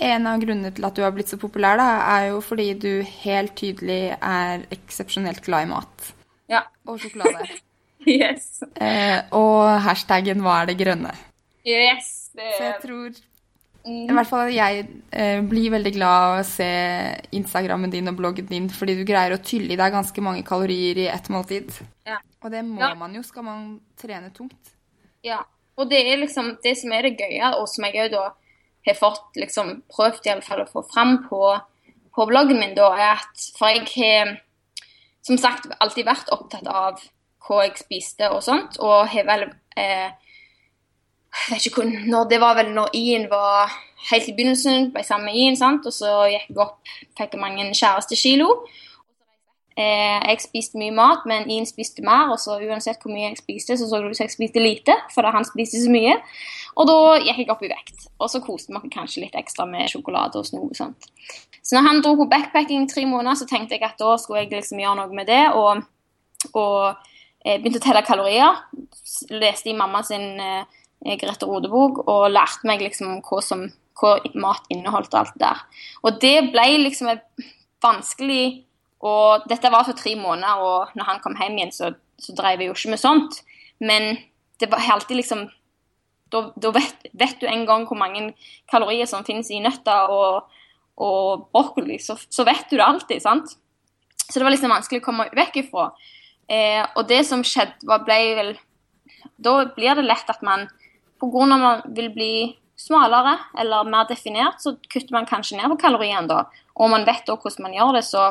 [0.00, 2.92] en av grunnene til at du har blitt så populær, da, er jo fordi du
[3.22, 6.12] helt tydelig er eksepsjonelt glad i mat.
[6.50, 6.64] Ja.
[6.88, 7.48] Og sjokolade.
[8.08, 8.62] yes.
[8.74, 11.16] Eh, og hashtaggen 'Hva er det grønne'?
[11.66, 12.30] Yes.
[12.34, 12.54] Det...
[12.56, 13.26] Så jeg tror
[13.88, 16.68] i hvert fall jeg eh, blir veldig glad av å se
[17.32, 21.00] Instagrammen din og bloggen din, fordi du greier å tylle i deg ganske mange kalorier
[21.00, 21.72] i ett måltid.
[22.08, 22.18] Ja.
[22.44, 22.92] Og det må ja.
[22.98, 23.64] man jo, skal man
[24.00, 24.74] trene tungt.
[25.24, 25.40] Ja,
[25.80, 28.26] og det er liksom det som er det gøye, og som jeg òg da
[28.86, 31.42] har fått liksom prøvd i alle fall å få fram på,
[32.14, 34.36] på bloggen min, da, er at For jeg har
[35.26, 37.00] som sagt alltid vært opptatt av
[37.44, 39.46] hva jeg spiste og sånt, og har vel
[39.80, 40.10] eh,
[41.30, 43.70] jeg vet ikke når, Det var vel når Ian var
[44.10, 45.86] helt i begynnelsen, ble sammen med Ian, sant?
[45.86, 48.48] og så gikk jeg opp, fikk mange kjærestekilo.
[48.50, 48.89] Eh,
[49.80, 52.32] jeg spiste mye mat, men Ian spiste mer.
[52.32, 54.96] og så Uansett hvor mye jeg spiste, så så det ut som jeg spiste lite,
[55.14, 56.16] fordi han spiste så mye.
[56.78, 58.08] Og da gikk jeg opp i vekt.
[58.20, 61.08] Og så koste vi kanskje litt ekstra med sjokolade og noe sånt.
[61.62, 64.44] Så når han dro på backpacking i tre måneder, så tenkte jeg at da skulle
[64.44, 65.42] jeg liksom gjøre noe med det.
[65.54, 65.82] Og,
[66.54, 66.78] og
[67.44, 68.62] eh, begynte å telle kalorier.
[69.34, 70.64] Leste i mamma sin eh,
[71.20, 73.66] Grete Rode-bok og lærte meg liksom hva, som,
[74.00, 75.62] hva mat inneholdt og alt det der.
[76.04, 77.24] Og det ble liksom et
[77.80, 78.42] vanskelig
[79.00, 82.60] og dette var for tre måneder, og når han kom hjem igjen, så, så drev
[82.60, 83.40] jeg jo ikke med sånt.
[83.80, 84.12] Men
[84.60, 85.48] det var alltid liksom
[86.30, 88.36] Da, vet, vet, du en gang hvor mange
[88.70, 90.52] kalorier som finnes i nøtter og,
[90.94, 93.56] og brokkoli, så, så, vet du det alltid, sant?
[94.28, 95.88] Så det var liksom vanskelig å komme vekk ifra.
[96.46, 98.52] Eh, og det som skjedde, var, ble vel
[99.42, 100.68] Da blir det lett at man
[101.18, 101.42] pga.
[101.48, 102.34] at man vil bli
[102.78, 106.44] smalere eller mer definert, så kutter man kanskje ned på kaloriene da.
[106.78, 108.30] Og man vet da hvordan man gjør det, så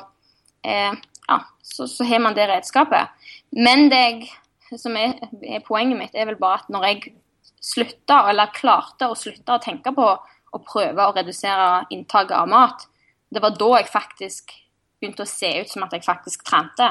[0.63, 3.09] ja, så, så, har man det redskapet.
[3.51, 4.29] Men det
[4.77, 7.13] som er, er, poenget mitt, er vel bare at når jeg
[7.61, 10.07] slutta, eller klarte å slutte å tenke på
[10.49, 12.87] å prøve å redusere inntaket av mat,
[13.29, 14.55] det var da jeg faktisk
[14.99, 16.89] begynte å se ut som at jeg faktisk trente.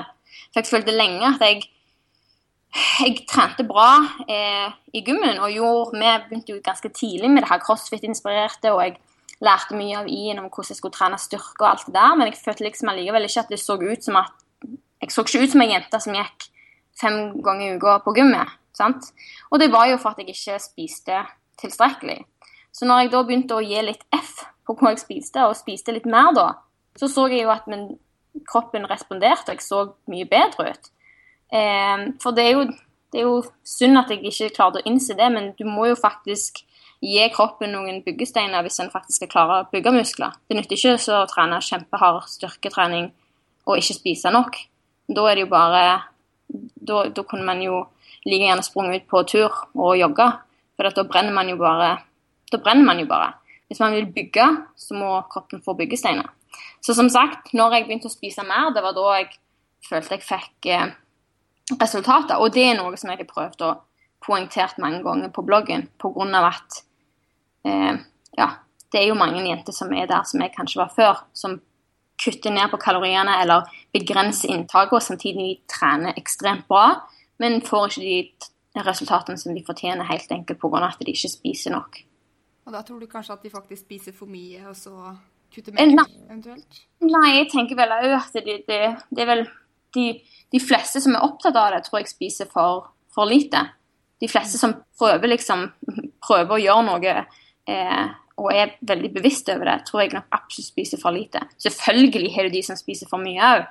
[0.53, 1.67] For jeg følte lenge at jeg
[2.69, 3.95] jeg trente bra
[4.29, 8.73] eh, i gymmen, og gjorde, vi begynte jo ganske tidlig med det her crossfit-inspirerte.
[8.75, 8.99] og jeg
[9.45, 12.31] lærte mye av Ian om hvordan jeg skulle trene styrke og alt det der, men
[12.31, 14.35] jeg følte liksom allikevel ikke at det så ut som at
[14.99, 16.49] Jeg så ikke ut som ei jente som gikk
[16.99, 18.49] fem ganger i uka på gymmet.
[18.75, 19.13] sant?
[19.51, 21.21] Og det var jo for at jeg ikke spiste
[21.61, 22.25] tilstrekkelig.
[22.73, 25.95] Så når jeg da begynte å gi litt F på hva jeg spiste, og spiste
[25.95, 26.49] litt mer da,
[26.99, 27.97] så så jeg jo at min,
[28.47, 30.91] kroppen responderte, og jeg så mye bedre ut.
[31.53, 32.67] Eh, for det er, jo,
[33.13, 35.99] det er jo synd at jeg ikke klarte å innse det, men du må jo
[35.99, 36.63] faktisk
[37.05, 40.35] gi kroppen noen byggesteiner hvis en faktisk skal klare å bygge muskler.
[40.49, 43.11] Det nytter ikke å trene kjempehard styrketrening
[43.69, 44.59] og ikke spise nok.
[45.09, 45.85] Da er det jo bare
[46.49, 47.83] Da, da kunne man jo
[48.25, 50.41] like gjerne sprunget ut på tur og jogga,
[50.77, 51.91] for da brenner man jo bare.
[52.49, 53.35] Da brenner man jo bare.
[53.69, 56.25] Hvis man vil bygge, så må kroppen få byggesteiner.
[56.81, 59.29] Så som sagt, når jeg begynte å spise mer, det var da jeg
[59.85, 60.89] følte jeg fikk eh,
[61.77, 62.41] resultater.
[62.41, 63.75] Og det er noe som jeg har prøvd å
[64.25, 66.47] poengtert mange ganger på bloggen, pga.
[66.49, 66.83] at
[67.65, 68.49] ja,
[68.93, 71.59] det er jo mange jenter som er der som jeg kanskje var før, som
[72.19, 77.05] kutter ned på kaloriene eller begrenser inntaket og samtidig trener ekstremt bra,
[77.39, 80.89] men får ikke de resultatene som de fortjener, helt enkelt pga.
[80.89, 82.03] at de ikke spiser nok.
[82.67, 85.15] Og da tror du kanskje at de faktisk spiser for mye, og så
[85.55, 86.83] kutter mer, mer, eventuelt?
[87.01, 89.45] Nei, jeg tenker vel òg at det, det, det, er vel
[89.97, 90.07] de,
[90.53, 93.63] de, fleste som er opptatt av det, tror jeg spiser for, for lite.
[94.21, 95.69] De fleste som prøver, liksom,
[96.27, 97.15] prøver å gjøre noe
[97.69, 101.43] eh, og er veldig bevisst over det, tror jeg nok absolutt spiser for lite.
[101.59, 103.65] Selvfølgelig har du de som spiser for mye òg,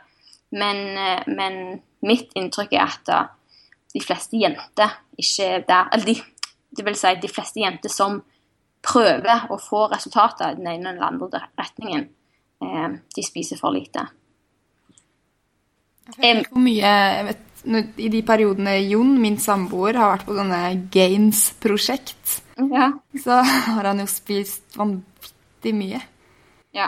[0.51, 3.29] men, eh, men, mitt inntrykk er at uh,
[3.89, 6.13] de fleste jenter ikke er der Eller de,
[6.77, 8.19] det vil si de fleste jenter som
[8.85, 12.05] prøver å få resultater i den ene eller andre retningen,
[12.61, 14.05] eh, de spiser for lite.
[16.07, 20.27] Jeg vet ikke hvor mye, jeg vet, I de periodene Jon, min samboer, har vært
[20.27, 20.61] på sånne
[20.93, 22.37] Gains-prosjekt,
[22.71, 22.91] ja.
[23.23, 25.99] så har han jo spist vanvittig mye.
[26.75, 26.87] Ja.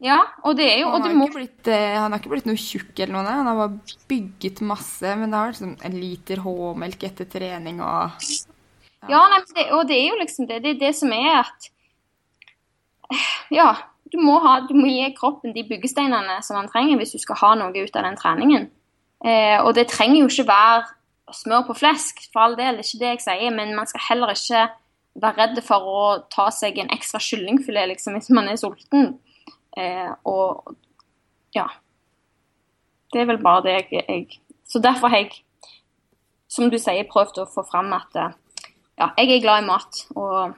[0.00, 0.16] Ja,
[0.48, 1.26] og det er jo han, har må...
[1.28, 5.04] blitt, eh, han har ikke blitt noe tjukk eller noe, han har bare bygget masse.
[5.04, 8.24] Men det har liksom en liter H-melk etter trening og
[9.04, 10.62] Ja, ja nei, det, og det er jo liksom det.
[10.64, 11.68] Det er det som er at
[13.52, 13.68] Ja,
[14.10, 17.38] du må, ha, du må gi kroppen de byggesteinene som han trenger hvis du skal
[17.42, 18.70] ha noe ut av den treningen.
[19.24, 22.88] Eh, og det trenger jo ikke være smør på flesk, for all del, det er
[22.88, 24.64] ikke det jeg sier, men man skal heller ikke
[25.20, 26.00] være redd for å
[26.32, 29.12] ta seg en ekstra kyllingfilet liksom, hvis man er sulten.
[29.78, 30.74] Eh, og
[31.54, 31.68] ja.
[33.10, 35.42] Det er vel bare det jeg, jeg, Så derfor har jeg,
[36.50, 38.16] som du sier, prøvd å få fram at
[39.00, 40.02] ja, jeg er glad i mat.
[40.14, 40.54] Og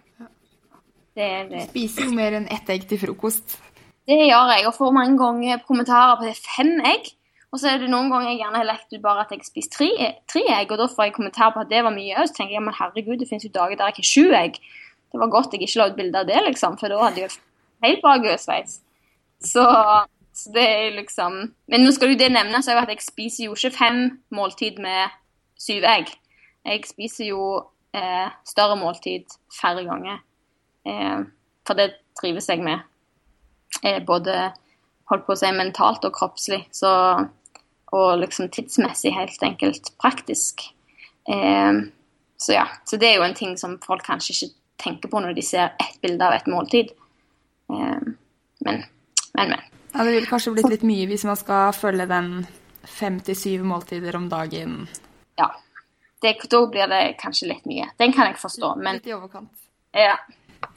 [1.17, 1.67] det, det.
[1.67, 3.59] Du spiser jo mer enn ett egg til frokost.
[4.09, 6.37] Det gjør jeg, og får mange ganger kommentarer på det.
[6.43, 7.13] Fem egg?
[7.53, 9.73] Og så er det noen ganger jeg gjerne har lekt ut bare at jeg spiser
[9.75, 9.89] tre,
[10.31, 12.15] tre, egg, og da får jeg kommentar på at det var mye.
[12.17, 14.57] Og så tenker jeg men herregud, det finnes jo dager der jeg har sju egg.
[15.13, 17.37] Det var godt jeg ikke la ut bilde av det, liksom, for da hadde jeg
[17.85, 18.79] helt bakøsveis.
[19.45, 19.65] Så,
[20.33, 23.75] så det er liksom Men nå skal jo det nevnes at jeg spiser jo ikke
[23.75, 24.01] fem
[24.33, 25.13] måltid med
[25.61, 26.09] syv egg.
[26.65, 27.43] Jeg spiser jo
[27.93, 30.23] eh, større måltid færre ganger.
[30.89, 31.21] Eh,
[31.67, 32.81] for det trives jeg med.
[33.83, 34.53] Eh, både
[35.11, 36.65] holdt på å si mentalt og kroppslig.
[36.73, 36.89] Så
[37.93, 40.65] og liksom tidsmessig helt enkelt praktisk.
[41.29, 41.83] Eh,
[42.37, 45.37] så ja, så det er jo en ting som folk kanskje ikke tenker på når
[45.37, 46.95] de ser ett bilde av et måltid.
[47.71, 48.01] Eh,
[48.65, 48.83] men,
[49.37, 49.61] men, men.
[49.93, 52.33] Ja, det ville kanskje blitt litt mye hvis man skal følge den
[52.89, 54.87] fem til syv måltider om dagen.
[55.39, 55.53] Ja.
[56.23, 57.89] Det, da blir det kanskje litt mye.
[57.99, 59.51] Den kan jeg forstå, men Litt i overkant.
[59.95, 60.17] ja.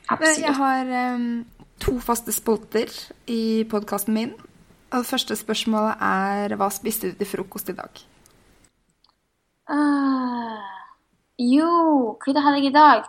[0.10, 0.42] absolutt.
[0.42, 1.46] Jeg har um,
[1.80, 2.90] to faste spolter
[3.30, 4.34] i podkasten min.
[4.96, 7.98] Og det første spørsmålet er hva spiste du til frokost i dag?
[9.68, 10.62] Uh,
[11.42, 13.04] jo, hva hadde jeg i dag?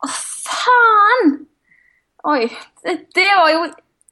[0.00, 1.34] Å, faen!
[2.24, 2.48] Oi,
[2.86, 3.66] det, det var jo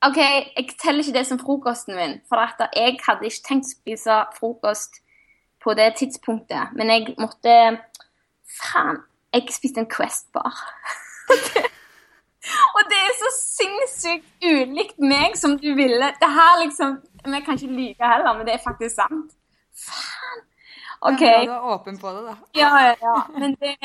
[0.04, 2.18] OK, jeg teller ikke det som frokosten min.
[2.28, 5.00] For at jeg hadde ikke tenkt å spise frokost
[5.64, 6.76] på det tidspunktet.
[6.76, 7.56] Men jeg måtte
[8.58, 9.00] Faen.
[9.32, 10.60] Jeg spiste en Quest-bar.
[12.74, 16.12] Og det er så sinnssykt ulikt meg som du ville.
[16.20, 19.34] Det her liksom Vi kan ikke lyve heller, men det er faktisk sant.
[19.76, 20.44] Faen.
[21.00, 21.22] OK.
[21.22, 22.34] Ja, du er åpen på det, da.
[22.58, 23.16] Ja, ja, ja.
[23.38, 23.76] Men det,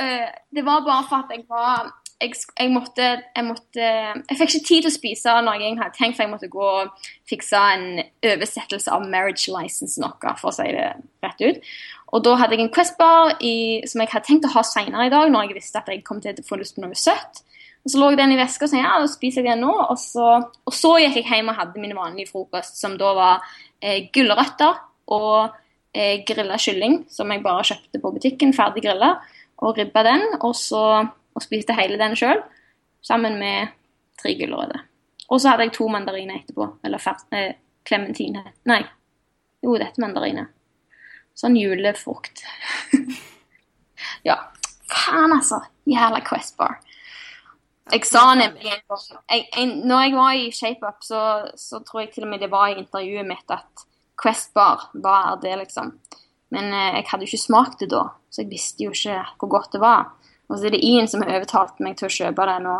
[0.00, 1.90] uh, det var bare for at jeg var
[2.20, 3.02] jeg, jeg måtte
[3.36, 3.88] Jeg måtte
[4.30, 6.68] Jeg fikk ikke tid til å spise når jeg hadde tenkt, for jeg måtte gå
[6.80, 10.88] og fikse en oversettelse av marriage license noe, for å si det
[11.24, 11.74] rett ut.
[12.14, 15.28] Og da hadde jeg en Quest-bar som jeg hadde tenkt å ha senere i dag,
[15.32, 17.42] når jeg visste at jeg kom til å få lyst på noe søtt.
[17.86, 19.70] Og så lå den i veska og sa ja, da spiser jeg den nå.
[19.92, 20.24] Og så,
[20.66, 23.44] og så gikk jeg hjem og hadde min vanlige frokost, som da var
[23.78, 24.80] eh, gulrøtter
[25.14, 25.54] og
[25.94, 29.12] eh, grilla kylling, som jeg bare kjøpte på butikken, ferdig grilla,
[29.62, 30.82] og ribba den, og så
[31.36, 32.40] og spiste hele den sjøl,
[33.06, 33.70] sammen med
[34.18, 34.82] tre gulrøtter.
[35.30, 37.02] Og så hadde jeg to mandariner etterpå, eller
[37.86, 38.42] klementine.
[38.48, 38.58] eh.
[38.66, 38.80] Nei,
[39.62, 40.50] jo, dette er mandariner.
[41.36, 42.42] Sånn julefrukt.
[44.28, 44.40] ja.
[44.90, 45.60] Faen, altså.
[45.86, 46.80] Jævla Quest Bar.
[47.92, 48.80] Jeg sa nemlig jeg,
[49.30, 51.20] jeg, Når jeg var i ShapeUp, så,
[51.54, 53.86] så tror jeg til og med det var i intervjuet mitt at
[54.18, 55.92] Quest Bar, hva er det, liksom?
[56.54, 59.52] Men eh, jeg hadde jo ikke smakt det da, så jeg visste jo ikke hvor
[59.58, 60.12] godt det var.
[60.48, 62.76] Og så er det Ian som har overtalt meg til å kjøpe det nå,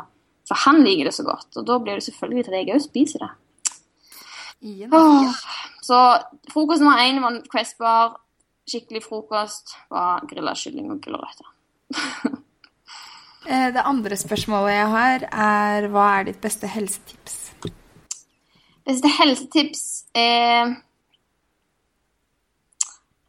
[0.46, 1.50] for han liker det så godt.
[1.58, 3.32] Og da blir det selvfølgelig til at jeg òg spiser det.
[4.66, 4.88] Ja.
[4.90, 5.42] Åh,
[5.86, 5.98] Så
[6.50, 8.16] frokost nummer én var Quest Bar.
[8.66, 11.52] Skikkelig frokost var grilla kylling og gulrøtter.
[13.46, 17.36] Eh, Det andre spørsmålet jeg har, er hva er ditt beste helsetips?
[18.86, 19.82] Beste helsetips
[20.14, 20.74] eh,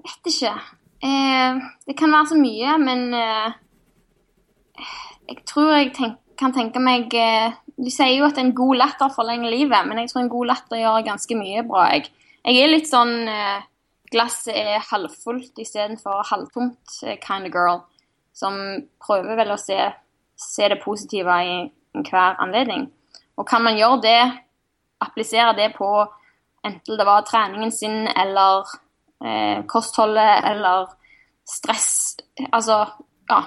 [0.05, 0.53] vet ikke.
[1.05, 3.57] Eh, det kan være så mye, men eh,
[5.29, 9.09] jeg tror jeg tenk, kan tenke meg eh, De sier jo at en god latter
[9.13, 11.83] forlenger livet, men jeg tror en god latter gjør ganske mye bra.
[11.93, 12.09] Jeg,
[12.45, 13.61] jeg er litt sånn eh,
[14.09, 17.81] Glasset er halvfullt istedenfor halvtomt eh, kind of girl.
[18.33, 18.55] Som
[19.01, 19.77] prøver vel å se,
[20.37, 21.55] se det positive i
[21.95, 22.87] enhver anledning.
[23.37, 24.21] Og kan man gjøre det
[25.01, 25.89] applisere det på
[26.65, 28.65] enten det var treningen sin eller
[29.25, 30.87] eh, kostholdet eller
[31.47, 32.17] stress
[32.51, 32.85] Altså,
[33.29, 33.43] ja,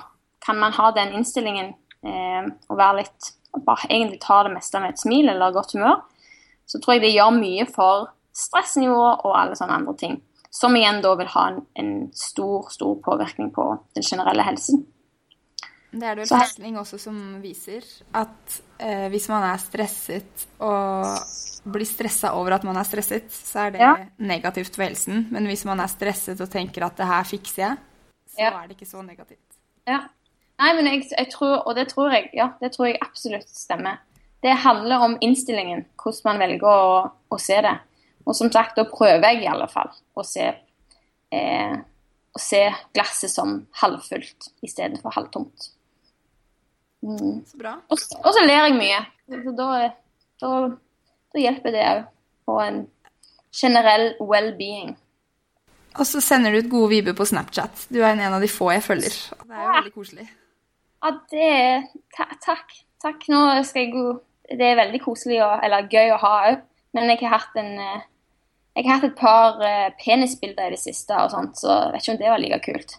[0.47, 1.74] kan man ha den innstillingen
[2.07, 3.28] eh, og være litt
[3.66, 6.01] bare egentlig ta det meste med et smil eller godt humør,
[6.66, 10.20] så tror jeg det gjør mye for stressnivået og alle sånne andre ting.
[10.51, 14.84] Som igjen da vil ha en, en stor, stor påvirkning på den generelle helsen.
[15.91, 17.82] Det er det vel forskning også som viser
[18.14, 23.66] at eh, hvis man er stresset og blir stressa over at man er stresset, så
[23.66, 23.97] er det Ja.
[24.18, 25.26] negativt for helsen.
[25.32, 27.76] Men hvis man er stresset og tenker at det her fikser jeg,
[28.30, 28.53] så Ja.
[28.62, 29.59] er det ikke så negativt.
[29.86, 30.01] Ja.
[30.61, 33.99] Nei, men jeg, jeg tror, og det tror jeg, ja, det tror jeg absolutt stemmer.
[34.43, 37.78] Det handler om innstillingen, hvordan man velger å, å se det.
[38.26, 40.55] Og som sagt, da prøver jeg i alle fall å se,
[41.32, 41.76] eh,
[42.36, 42.62] å se
[42.95, 45.70] glasset som halvfullt istedenfor halvtomt.
[47.03, 47.42] Mm.
[47.48, 47.76] Så bra.
[47.88, 49.03] Og, så ler jeg mye.
[49.30, 49.68] Så da,
[50.42, 50.51] da,
[51.34, 52.03] da hjelper det òg
[52.48, 52.82] på en
[53.55, 54.96] generell well-being.
[55.98, 57.86] Og så sender du ut gode viber på Snapchat.
[57.90, 59.16] Du er en av de få jeg følger.
[59.42, 60.28] Det er jo veldig koselig.
[61.01, 61.86] Ja, det er
[62.16, 62.76] ta, Takk.
[63.01, 63.24] Takk.
[63.32, 64.05] Nå skal jeg gå
[64.51, 66.62] Det er veldig koselig og, eller gøy å ha òg,
[66.96, 68.07] men jeg har hatt en eh,
[68.74, 72.03] Jeg har hatt et par eh, penisbilder i det siste, og sånt, så jeg vet
[72.03, 72.96] ikke om det var like kult.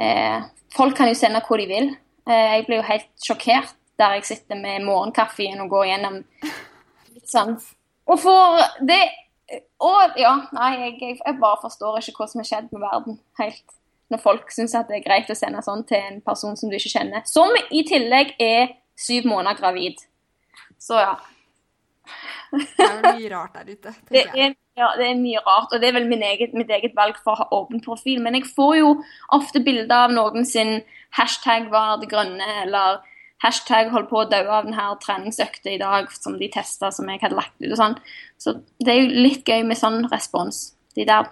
[0.00, 1.90] Eh, folk kan jo sende hvor de vil.
[2.28, 6.20] Eh, jeg blir jo helt sjokkert der jeg sitter med morgenkaffen og går gjennom
[7.14, 7.56] litt sånn
[8.06, 9.00] Og for det
[9.82, 13.64] Og ja, nei, jeg, jeg, bare forstår ikke hva som har skjedd med verden helt
[14.12, 16.76] når folk syns at det er greit å sende sånn til en person som du
[16.78, 17.24] ikke kjenner.
[17.28, 20.00] Som i tillegg er syv måneder gravid.
[20.80, 21.10] Så ja.
[22.52, 23.92] Det er vel mye rart der ute.
[24.14, 26.94] Det er, ja, det er mye rart, og det er vel min eget, mitt eget
[26.96, 28.22] valg for å ha åpen profil.
[28.22, 28.92] Men jeg får jo
[29.34, 30.78] ofte bilder av noen sin
[31.18, 33.00] hashtag var det grønne, eller
[33.42, 37.22] hashtag holdt på å dø av denne treningsøkta i dag som de testa, som jeg
[37.22, 37.98] hadde lagt ut og sånn.
[38.38, 40.68] Så det er jo litt gøy med sånn respons.
[40.98, 41.28] De der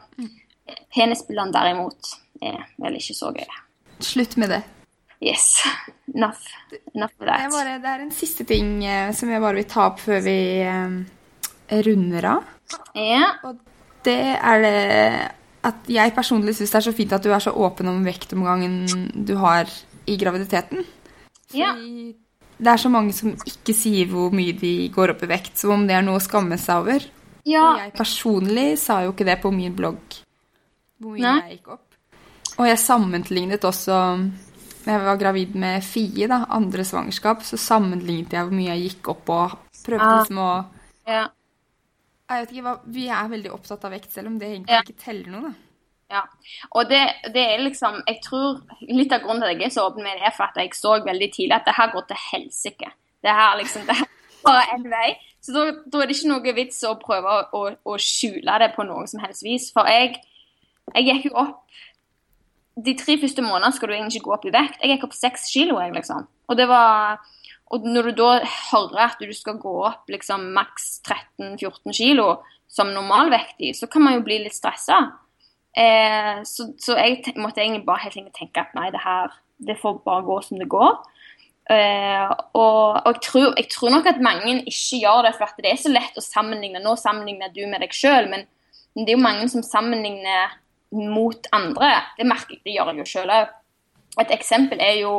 [0.95, 3.63] penisbildene derimot er vel ikke så gøye.
[4.05, 4.63] Slutt med det.
[5.25, 5.63] Yes.
[6.15, 6.43] Enough.
[6.95, 7.53] Enough of Det er, that.
[7.55, 10.37] bare, det er en siste ting eh, som jeg bare vil ta opp før vi
[10.67, 12.51] eh, runder av.
[12.97, 13.31] Ja.
[13.49, 13.57] Og
[14.07, 14.77] det er det
[15.67, 18.77] at jeg personlig syns det er så fint at du er så åpen om vektomgangen
[19.27, 19.67] du har
[20.07, 20.85] i graviditeten.
[21.51, 22.13] Fordi
[22.57, 25.75] det er så mange som ikke sier hvor mye de går opp i vekt, som
[25.75, 27.09] om det er noe å skamme seg over.
[27.49, 27.65] ja.
[27.73, 30.21] Og jeg personlig sa jo ikke det på min blogg,
[31.03, 31.35] hvor mye Nei.
[31.49, 31.83] jeg gikk opp.
[32.57, 33.99] Og jeg sammenlignet også
[34.87, 38.85] da jeg var gravid med Fie, da, andre svangerskap, så sammenlignet jeg hvor mye jeg
[38.93, 40.21] gikk opp og prøvde Ah.
[40.23, 40.51] liksom å
[41.07, 41.27] ja.
[42.31, 44.81] Jeg vet ikke hva Vi er veldig opptatt av vekt, selv om det egentlig Ja.
[44.83, 45.55] ikke teller noe, da.
[46.11, 46.23] Ja.
[46.79, 47.01] Og det,
[47.35, 50.19] det er liksom Jeg tror litt av grunnen til at jeg er så åpen med
[50.19, 52.91] det, er for at jeg så veldig tidlig at det her går til helsike.
[53.27, 55.09] Det her liksom Det her er bare en vei.
[55.43, 58.73] Så da, da er det ikke noe vits å prøve å, å, å skjule det
[58.77, 59.73] på noen som helst vis.
[59.75, 60.17] For jeg,
[60.95, 61.63] jeg gikk jo opp
[62.77, 64.81] De tre første månedene skal du egentlig ikke gå opp i vekt.
[64.83, 66.27] Jeg gikk opp seks kilo, jeg, liksom.
[66.51, 67.23] Og det var
[67.75, 72.29] og når du da hører at du skal gå opp liksom maks 13-14 kilo
[72.71, 75.01] som normalvektig, så kan man jo bli litt stressa.
[75.77, 79.35] Eh, så, så jeg måtte egentlig bare helt enkelt tenke at nei, det her
[79.67, 80.95] det får bare gå som det går.
[81.73, 85.73] Eh, og og jeg, tror, jeg tror nok at mange ikke gjør det, for det
[85.73, 86.83] er så lett å sammenligne.
[86.85, 88.47] Nå sammenligner du med deg sjøl, men
[88.95, 90.55] det er jo mange som sammenligner
[90.93, 91.91] mot andre.
[92.19, 93.57] Det merker jeg, det gjør jeg jo sjøl òg.
[94.23, 95.15] Et eksempel er jo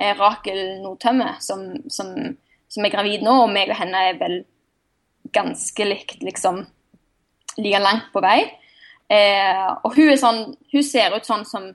[0.00, 2.14] eh, Rakel Nordtømme, som, som,
[2.72, 4.40] som er gravid nå, og meg og henne er vel
[5.32, 6.64] ganske likt, liksom
[7.58, 8.40] like langt på vei.
[9.12, 10.38] Eh, og hun er sånn
[10.72, 11.66] Hun ser ut sånn som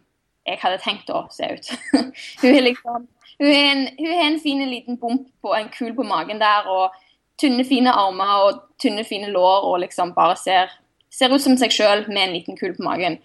[0.48, 1.70] jeg hadde tenkt å se ut.
[2.42, 3.06] hun er liksom
[3.38, 3.84] Hun har en,
[4.24, 6.96] en fin liten bump på en kul på magen der, og
[7.38, 10.72] tynne, fine armer og tynne, fine lår, og liksom bare ser,
[11.18, 13.20] ser ut som seg sjøl med en liten kul på magen.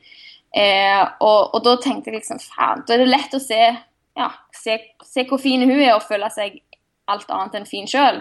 [0.53, 3.61] Eh, og, og da tenkte jeg liksom faen, da er det lett å se,
[4.18, 4.78] ja, se,
[5.09, 6.61] se hvor fin hun er, og føle seg
[7.12, 8.20] alt annet enn fin sjøl.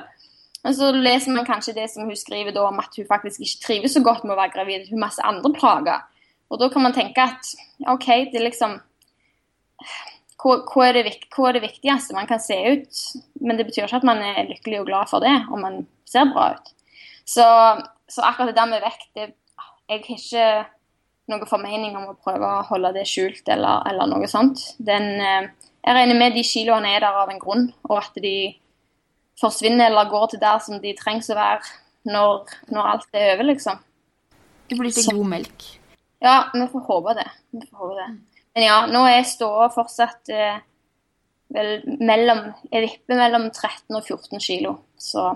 [0.62, 3.66] Men så leser man kanskje det som hun skriver da om at hun faktisk ikke
[3.66, 4.88] trives så godt med å være gravid.
[4.90, 6.04] Hun har masse andre plager.
[6.52, 7.54] Og da kan man tenke at
[7.90, 8.78] OK, det er liksom
[10.42, 13.02] hva, er det, hva er det viktigste man kan se ut?
[13.42, 16.30] Men det betyr ikke at man er lykkelig og glad for det, om man ser
[16.30, 16.72] bra ut.
[17.26, 17.46] Så,
[18.10, 19.28] så akkurat det der med vekt det,
[19.92, 20.46] Jeg har ikke
[21.32, 24.64] noen formening om å prøve å holde det skjult eller, eller noe sånt.
[24.80, 25.50] Den, eh,
[25.84, 28.54] jeg regner med de kiloene er der av en grunn, og at de
[29.42, 31.62] forsvinner eller går til der som de trengs å være
[32.08, 33.84] når, når alt er over, liksom.
[34.72, 35.68] Det blir til god melk.
[36.24, 37.28] Ja, vi får håpe det.
[37.52, 38.10] Vi får håpe det.
[38.56, 40.60] Men ja, nå er ståa fortsatt eh,
[41.52, 44.76] vel mellom Jeg vipper mellom 13 og 14 kilo.
[45.00, 45.34] Så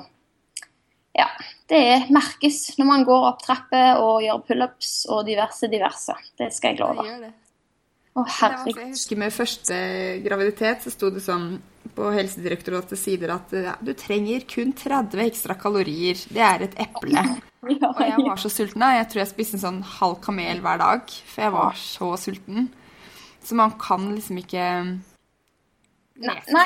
[1.16, 1.30] ja.
[1.66, 6.13] Det er, merkes når man går opp trapper og gjør pullups og diverse, diverse.
[6.38, 7.32] Det skal jeg love.
[8.16, 9.78] Å, Det jeg husker med første
[10.24, 11.55] graviditet så sto det sånn
[11.95, 16.20] på Helsedirektoratets sider at ja, du trenger kun 30 ekstra kalorier.
[16.32, 17.26] Det er et eple.
[17.66, 18.93] Og jeg var så sulten da.
[18.99, 21.18] Jeg tror jeg spiste en sånn halv kamel hver dag.
[21.32, 22.70] For jeg var så sulten.
[23.45, 24.70] Så man kan liksom ikke
[26.16, 26.66] Nei, nei.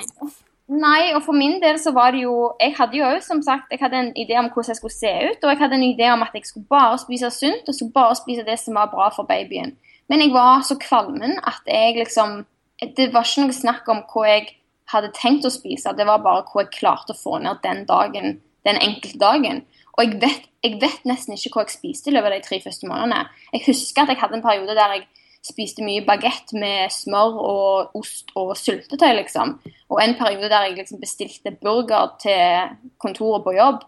[0.69, 3.81] Nei, og for min del så var det jo Jeg hadde jo som sagt, jeg
[3.81, 6.21] hadde en idé om hvordan jeg skulle se ut, og jeg hadde en idé om
[6.21, 9.25] at jeg skulle bare spise sunt, og skulle bare spise det som var bra for
[9.25, 9.73] babyen.
[10.09, 12.45] Men jeg var så kvalmen at jeg liksom
[12.79, 14.45] Det var ikke noe snakk om hva jeg
[14.93, 18.39] hadde tenkt å spise, det var bare hva jeg klarte å få ned den dagen,
[18.63, 19.65] den enkelte dagen.
[19.97, 22.61] Og jeg vet, jeg vet nesten ikke hva jeg spiste i løpet av de tre
[22.63, 23.25] første månedene.
[23.51, 25.07] Jeg husker at jeg hadde en periode der jeg
[25.45, 29.55] spiste mye bagett med smør og ost og syltetøy, liksom.
[29.89, 33.85] Og en periode der jeg liksom bestilte burger til kontoret på jobb.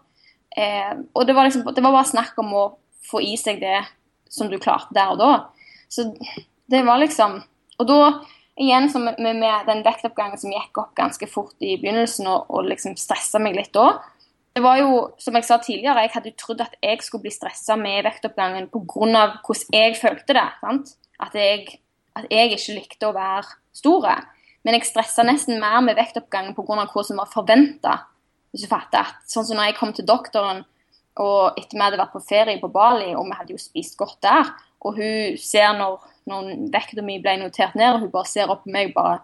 [0.56, 2.64] Eh, og det var, liksom, det var bare snakk om å
[3.08, 3.80] få i seg det
[4.32, 5.32] som du klarte der og da.
[5.92, 6.08] Så
[6.72, 7.42] det var liksom
[7.80, 7.98] Og da,
[8.60, 12.68] igjen som med, med den vektoppgangen som gikk opp ganske fort i begynnelsen, og, og
[12.68, 13.96] liksom stressa meg litt da
[14.54, 17.32] Det var jo, som jeg sa tidligere, jeg hadde jo trodd at jeg skulle bli
[17.32, 19.24] stressa med vektoppgangen pga.
[19.40, 20.48] hvordan jeg følte det.
[20.60, 20.94] sant?
[21.22, 21.78] At jeg,
[22.18, 23.46] at jeg ikke likte å være
[23.76, 24.16] store.
[24.62, 26.86] Men jeg stressa nesten mer med vektoppgangen pga.
[26.86, 27.98] hva som var forventa.
[28.52, 30.64] Hvis du fatter at, sånn som når jeg kom til doktoren
[31.22, 34.18] og etter vi hadde vært på ferie på Bali, og vi hadde jo spist godt
[34.24, 34.48] der,
[34.82, 35.98] og hun ser når,
[36.28, 39.20] når vekta mi ble notert ned, og hun bare ser opp på meg og bare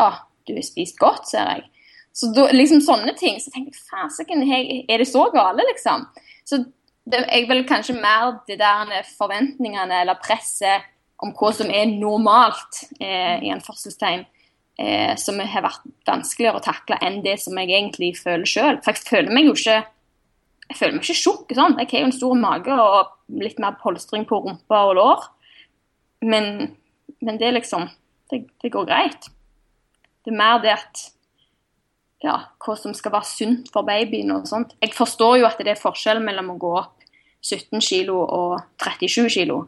[0.00, 0.10] Å,
[0.46, 1.64] du har spist godt, ser jeg.
[2.14, 3.40] Så da, liksom sånne ting.
[3.42, 6.04] Så tenker jeg fasiken, er det så gale, liksom?
[6.46, 6.60] Så
[7.10, 10.86] det, jeg vil kanskje mer de der forventningene eller presset
[11.20, 14.24] om hva som er normalt eh, i en fødselstegn,
[14.80, 18.80] eh, som har vært vanskeligere å takle enn det som jeg egentlig føler sjøl.
[18.84, 19.80] For jeg føler meg jo ikke
[20.70, 21.54] jeg føler meg ikke tjukk.
[21.58, 21.78] Sånn.
[21.80, 25.24] Jeg har jo en stor mage og litt mer polstring på rumpa og lår.
[26.30, 26.44] Men,
[27.18, 27.88] men det liksom
[28.30, 29.26] det, det går greit.
[30.22, 31.02] Det er mer det at
[32.22, 34.76] ja, hva som skal være sunt for babyen og sånt.
[34.78, 36.96] Jeg forstår jo at det er forskjell mellom å gå opp
[37.40, 39.62] 17 kg og 37 kg.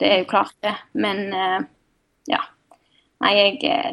[0.00, 0.74] Det er jo klart, det.
[0.94, 1.60] Men eh,
[2.30, 2.40] ja.
[3.22, 3.92] Nei, jeg, eh,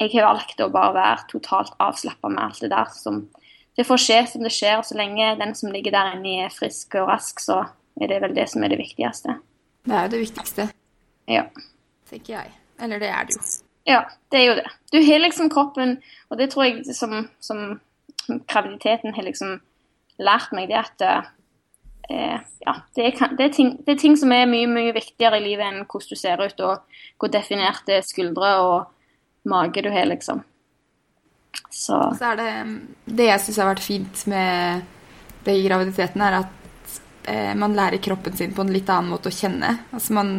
[0.00, 2.92] jeg har valgt å bare være totalt avslappa med alt det der.
[2.94, 3.24] Som,
[3.76, 4.78] det får skje som det skjer.
[4.78, 7.62] og Så lenge den som ligger der inne er frisk og rask, så
[8.00, 9.38] er det vel det som er det viktigste.
[9.86, 10.68] Det er jo det viktigste,
[11.30, 11.46] Ja.
[12.10, 12.52] tenker jeg.
[12.82, 13.42] Eller det er det jo.
[13.86, 14.00] Ja,
[14.30, 14.66] det er jo det.
[14.92, 15.96] Du har liksom kroppen,
[16.30, 17.80] og det tror jeg som, som
[18.50, 19.60] graviditeten har liksom
[20.18, 21.04] lært meg, det at
[22.10, 25.38] eh, ja, det er, det, er ting, det er ting som er mye mye viktigere
[25.40, 28.92] i livet enn hvordan du ser ut, og hvor definerte skuldre og
[29.46, 30.42] mage du har, liksom.
[31.70, 32.50] Så Så er det
[33.16, 34.82] Det jeg syns har vært fint med
[35.46, 36.94] det i graviditeten, er at
[37.30, 39.70] eh, man lærer kroppen sin på en litt annen måte å kjenne.
[39.94, 40.32] Altså man,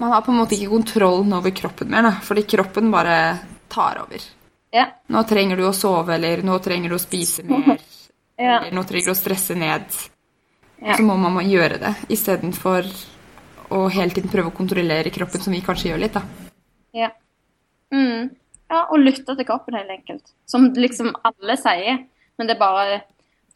[0.00, 3.16] man har på en måte ikke kontrollen over kroppen mer, da, fordi kroppen bare
[3.72, 4.26] tar over.
[4.74, 4.88] ja.
[5.08, 7.78] Nå trenger du å sove, eller nå trenger du å spise mer,
[8.36, 8.58] Ja.
[8.60, 9.86] eller nå trenger du å stresse ned.
[10.86, 10.94] Ja.
[10.94, 12.86] Så må man gjøre det, istedenfor
[13.74, 16.22] å hele tiden prøve å kontrollere kroppen, som vi kanskje gjør litt, da.
[16.94, 17.08] Ja.
[17.94, 18.30] Mm.
[18.70, 20.30] ja, og lytte til kroppen, helt enkelt.
[20.46, 22.04] Som liksom alle sier.
[22.38, 23.00] Men det er bare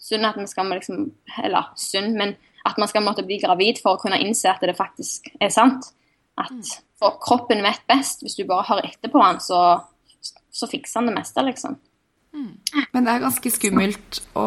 [0.01, 1.11] synd at vi skal liksom
[1.45, 4.77] Eller synd, men at man skal måtte bli gravid for å kunne innse at det
[4.79, 5.93] faktisk er sant.
[6.41, 8.25] At for kroppen vet best.
[8.25, 9.81] Hvis du bare hører etter på han, så,
[10.51, 11.79] så fikser han det meste, liksom.
[12.33, 14.45] Men det er ganske skummelt å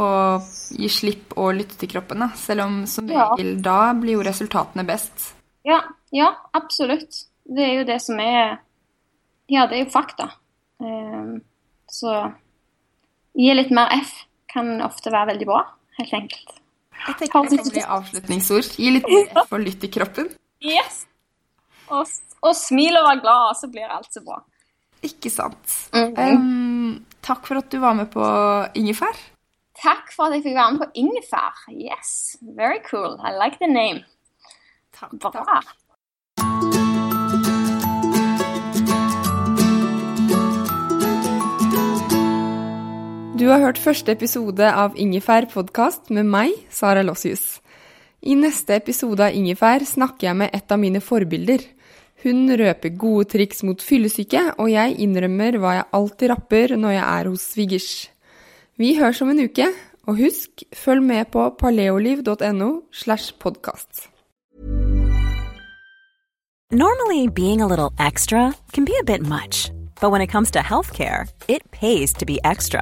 [0.71, 2.29] gi slipp og lytte til kroppen, da.
[2.39, 3.29] Selv om som Ja.
[3.36, 5.34] regel da blir jo resultatene best.
[5.65, 5.81] Ja,
[6.11, 7.25] ja, absolutt.
[7.45, 8.59] Det er jo det som er
[9.49, 10.29] Ja, det er jo fakta.
[10.81, 11.41] Ehm,
[11.91, 12.34] så
[13.36, 14.13] gi litt mer F
[14.47, 15.65] kan ofte være veldig bra,
[15.99, 16.59] helt enkelt.
[17.07, 18.69] Jeg tenker det kan bli avslutningsord.
[18.79, 20.29] Gi litt mer F og lytt til kroppen.
[20.63, 21.05] Yes!
[21.89, 22.07] Og,
[22.41, 24.39] og smil og vær glad, så blir alt så bra.
[25.03, 25.89] Ikke sant.
[25.93, 26.38] Mhm.
[26.38, 28.24] Um, takk for at du var med på
[28.78, 29.15] ingefær.
[29.80, 31.63] Takk for at jeg fikk være med på ingefær.
[31.71, 33.17] Yes, very cool.
[33.24, 34.03] I like the name.
[34.93, 35.61] Takk, Bra.
[43.34, 47.57] Du har hørt første episode av Ingefær podkast med meg, Sara Lossius.
[48.21, 51.65] I neste episode av Ingefær snakker jeg med et av mine forbilder.
[52.24, 57.03] Hun røper gode triks mot fyllesyke, og jeg innrømmer hva jeg alltid rapper når jeg
[57.03, 57.89] er hos svigers.
[58.80, 59.67] Vi høres om en uke,
[60.07, 64.07] og husk, følg med på paleoliv.no slash podkast.
[66.71, 69.69] Normally, being a little extra can be a bit much,
[70.01, 72.82] but when it comes to healthcare, it pays to be extra.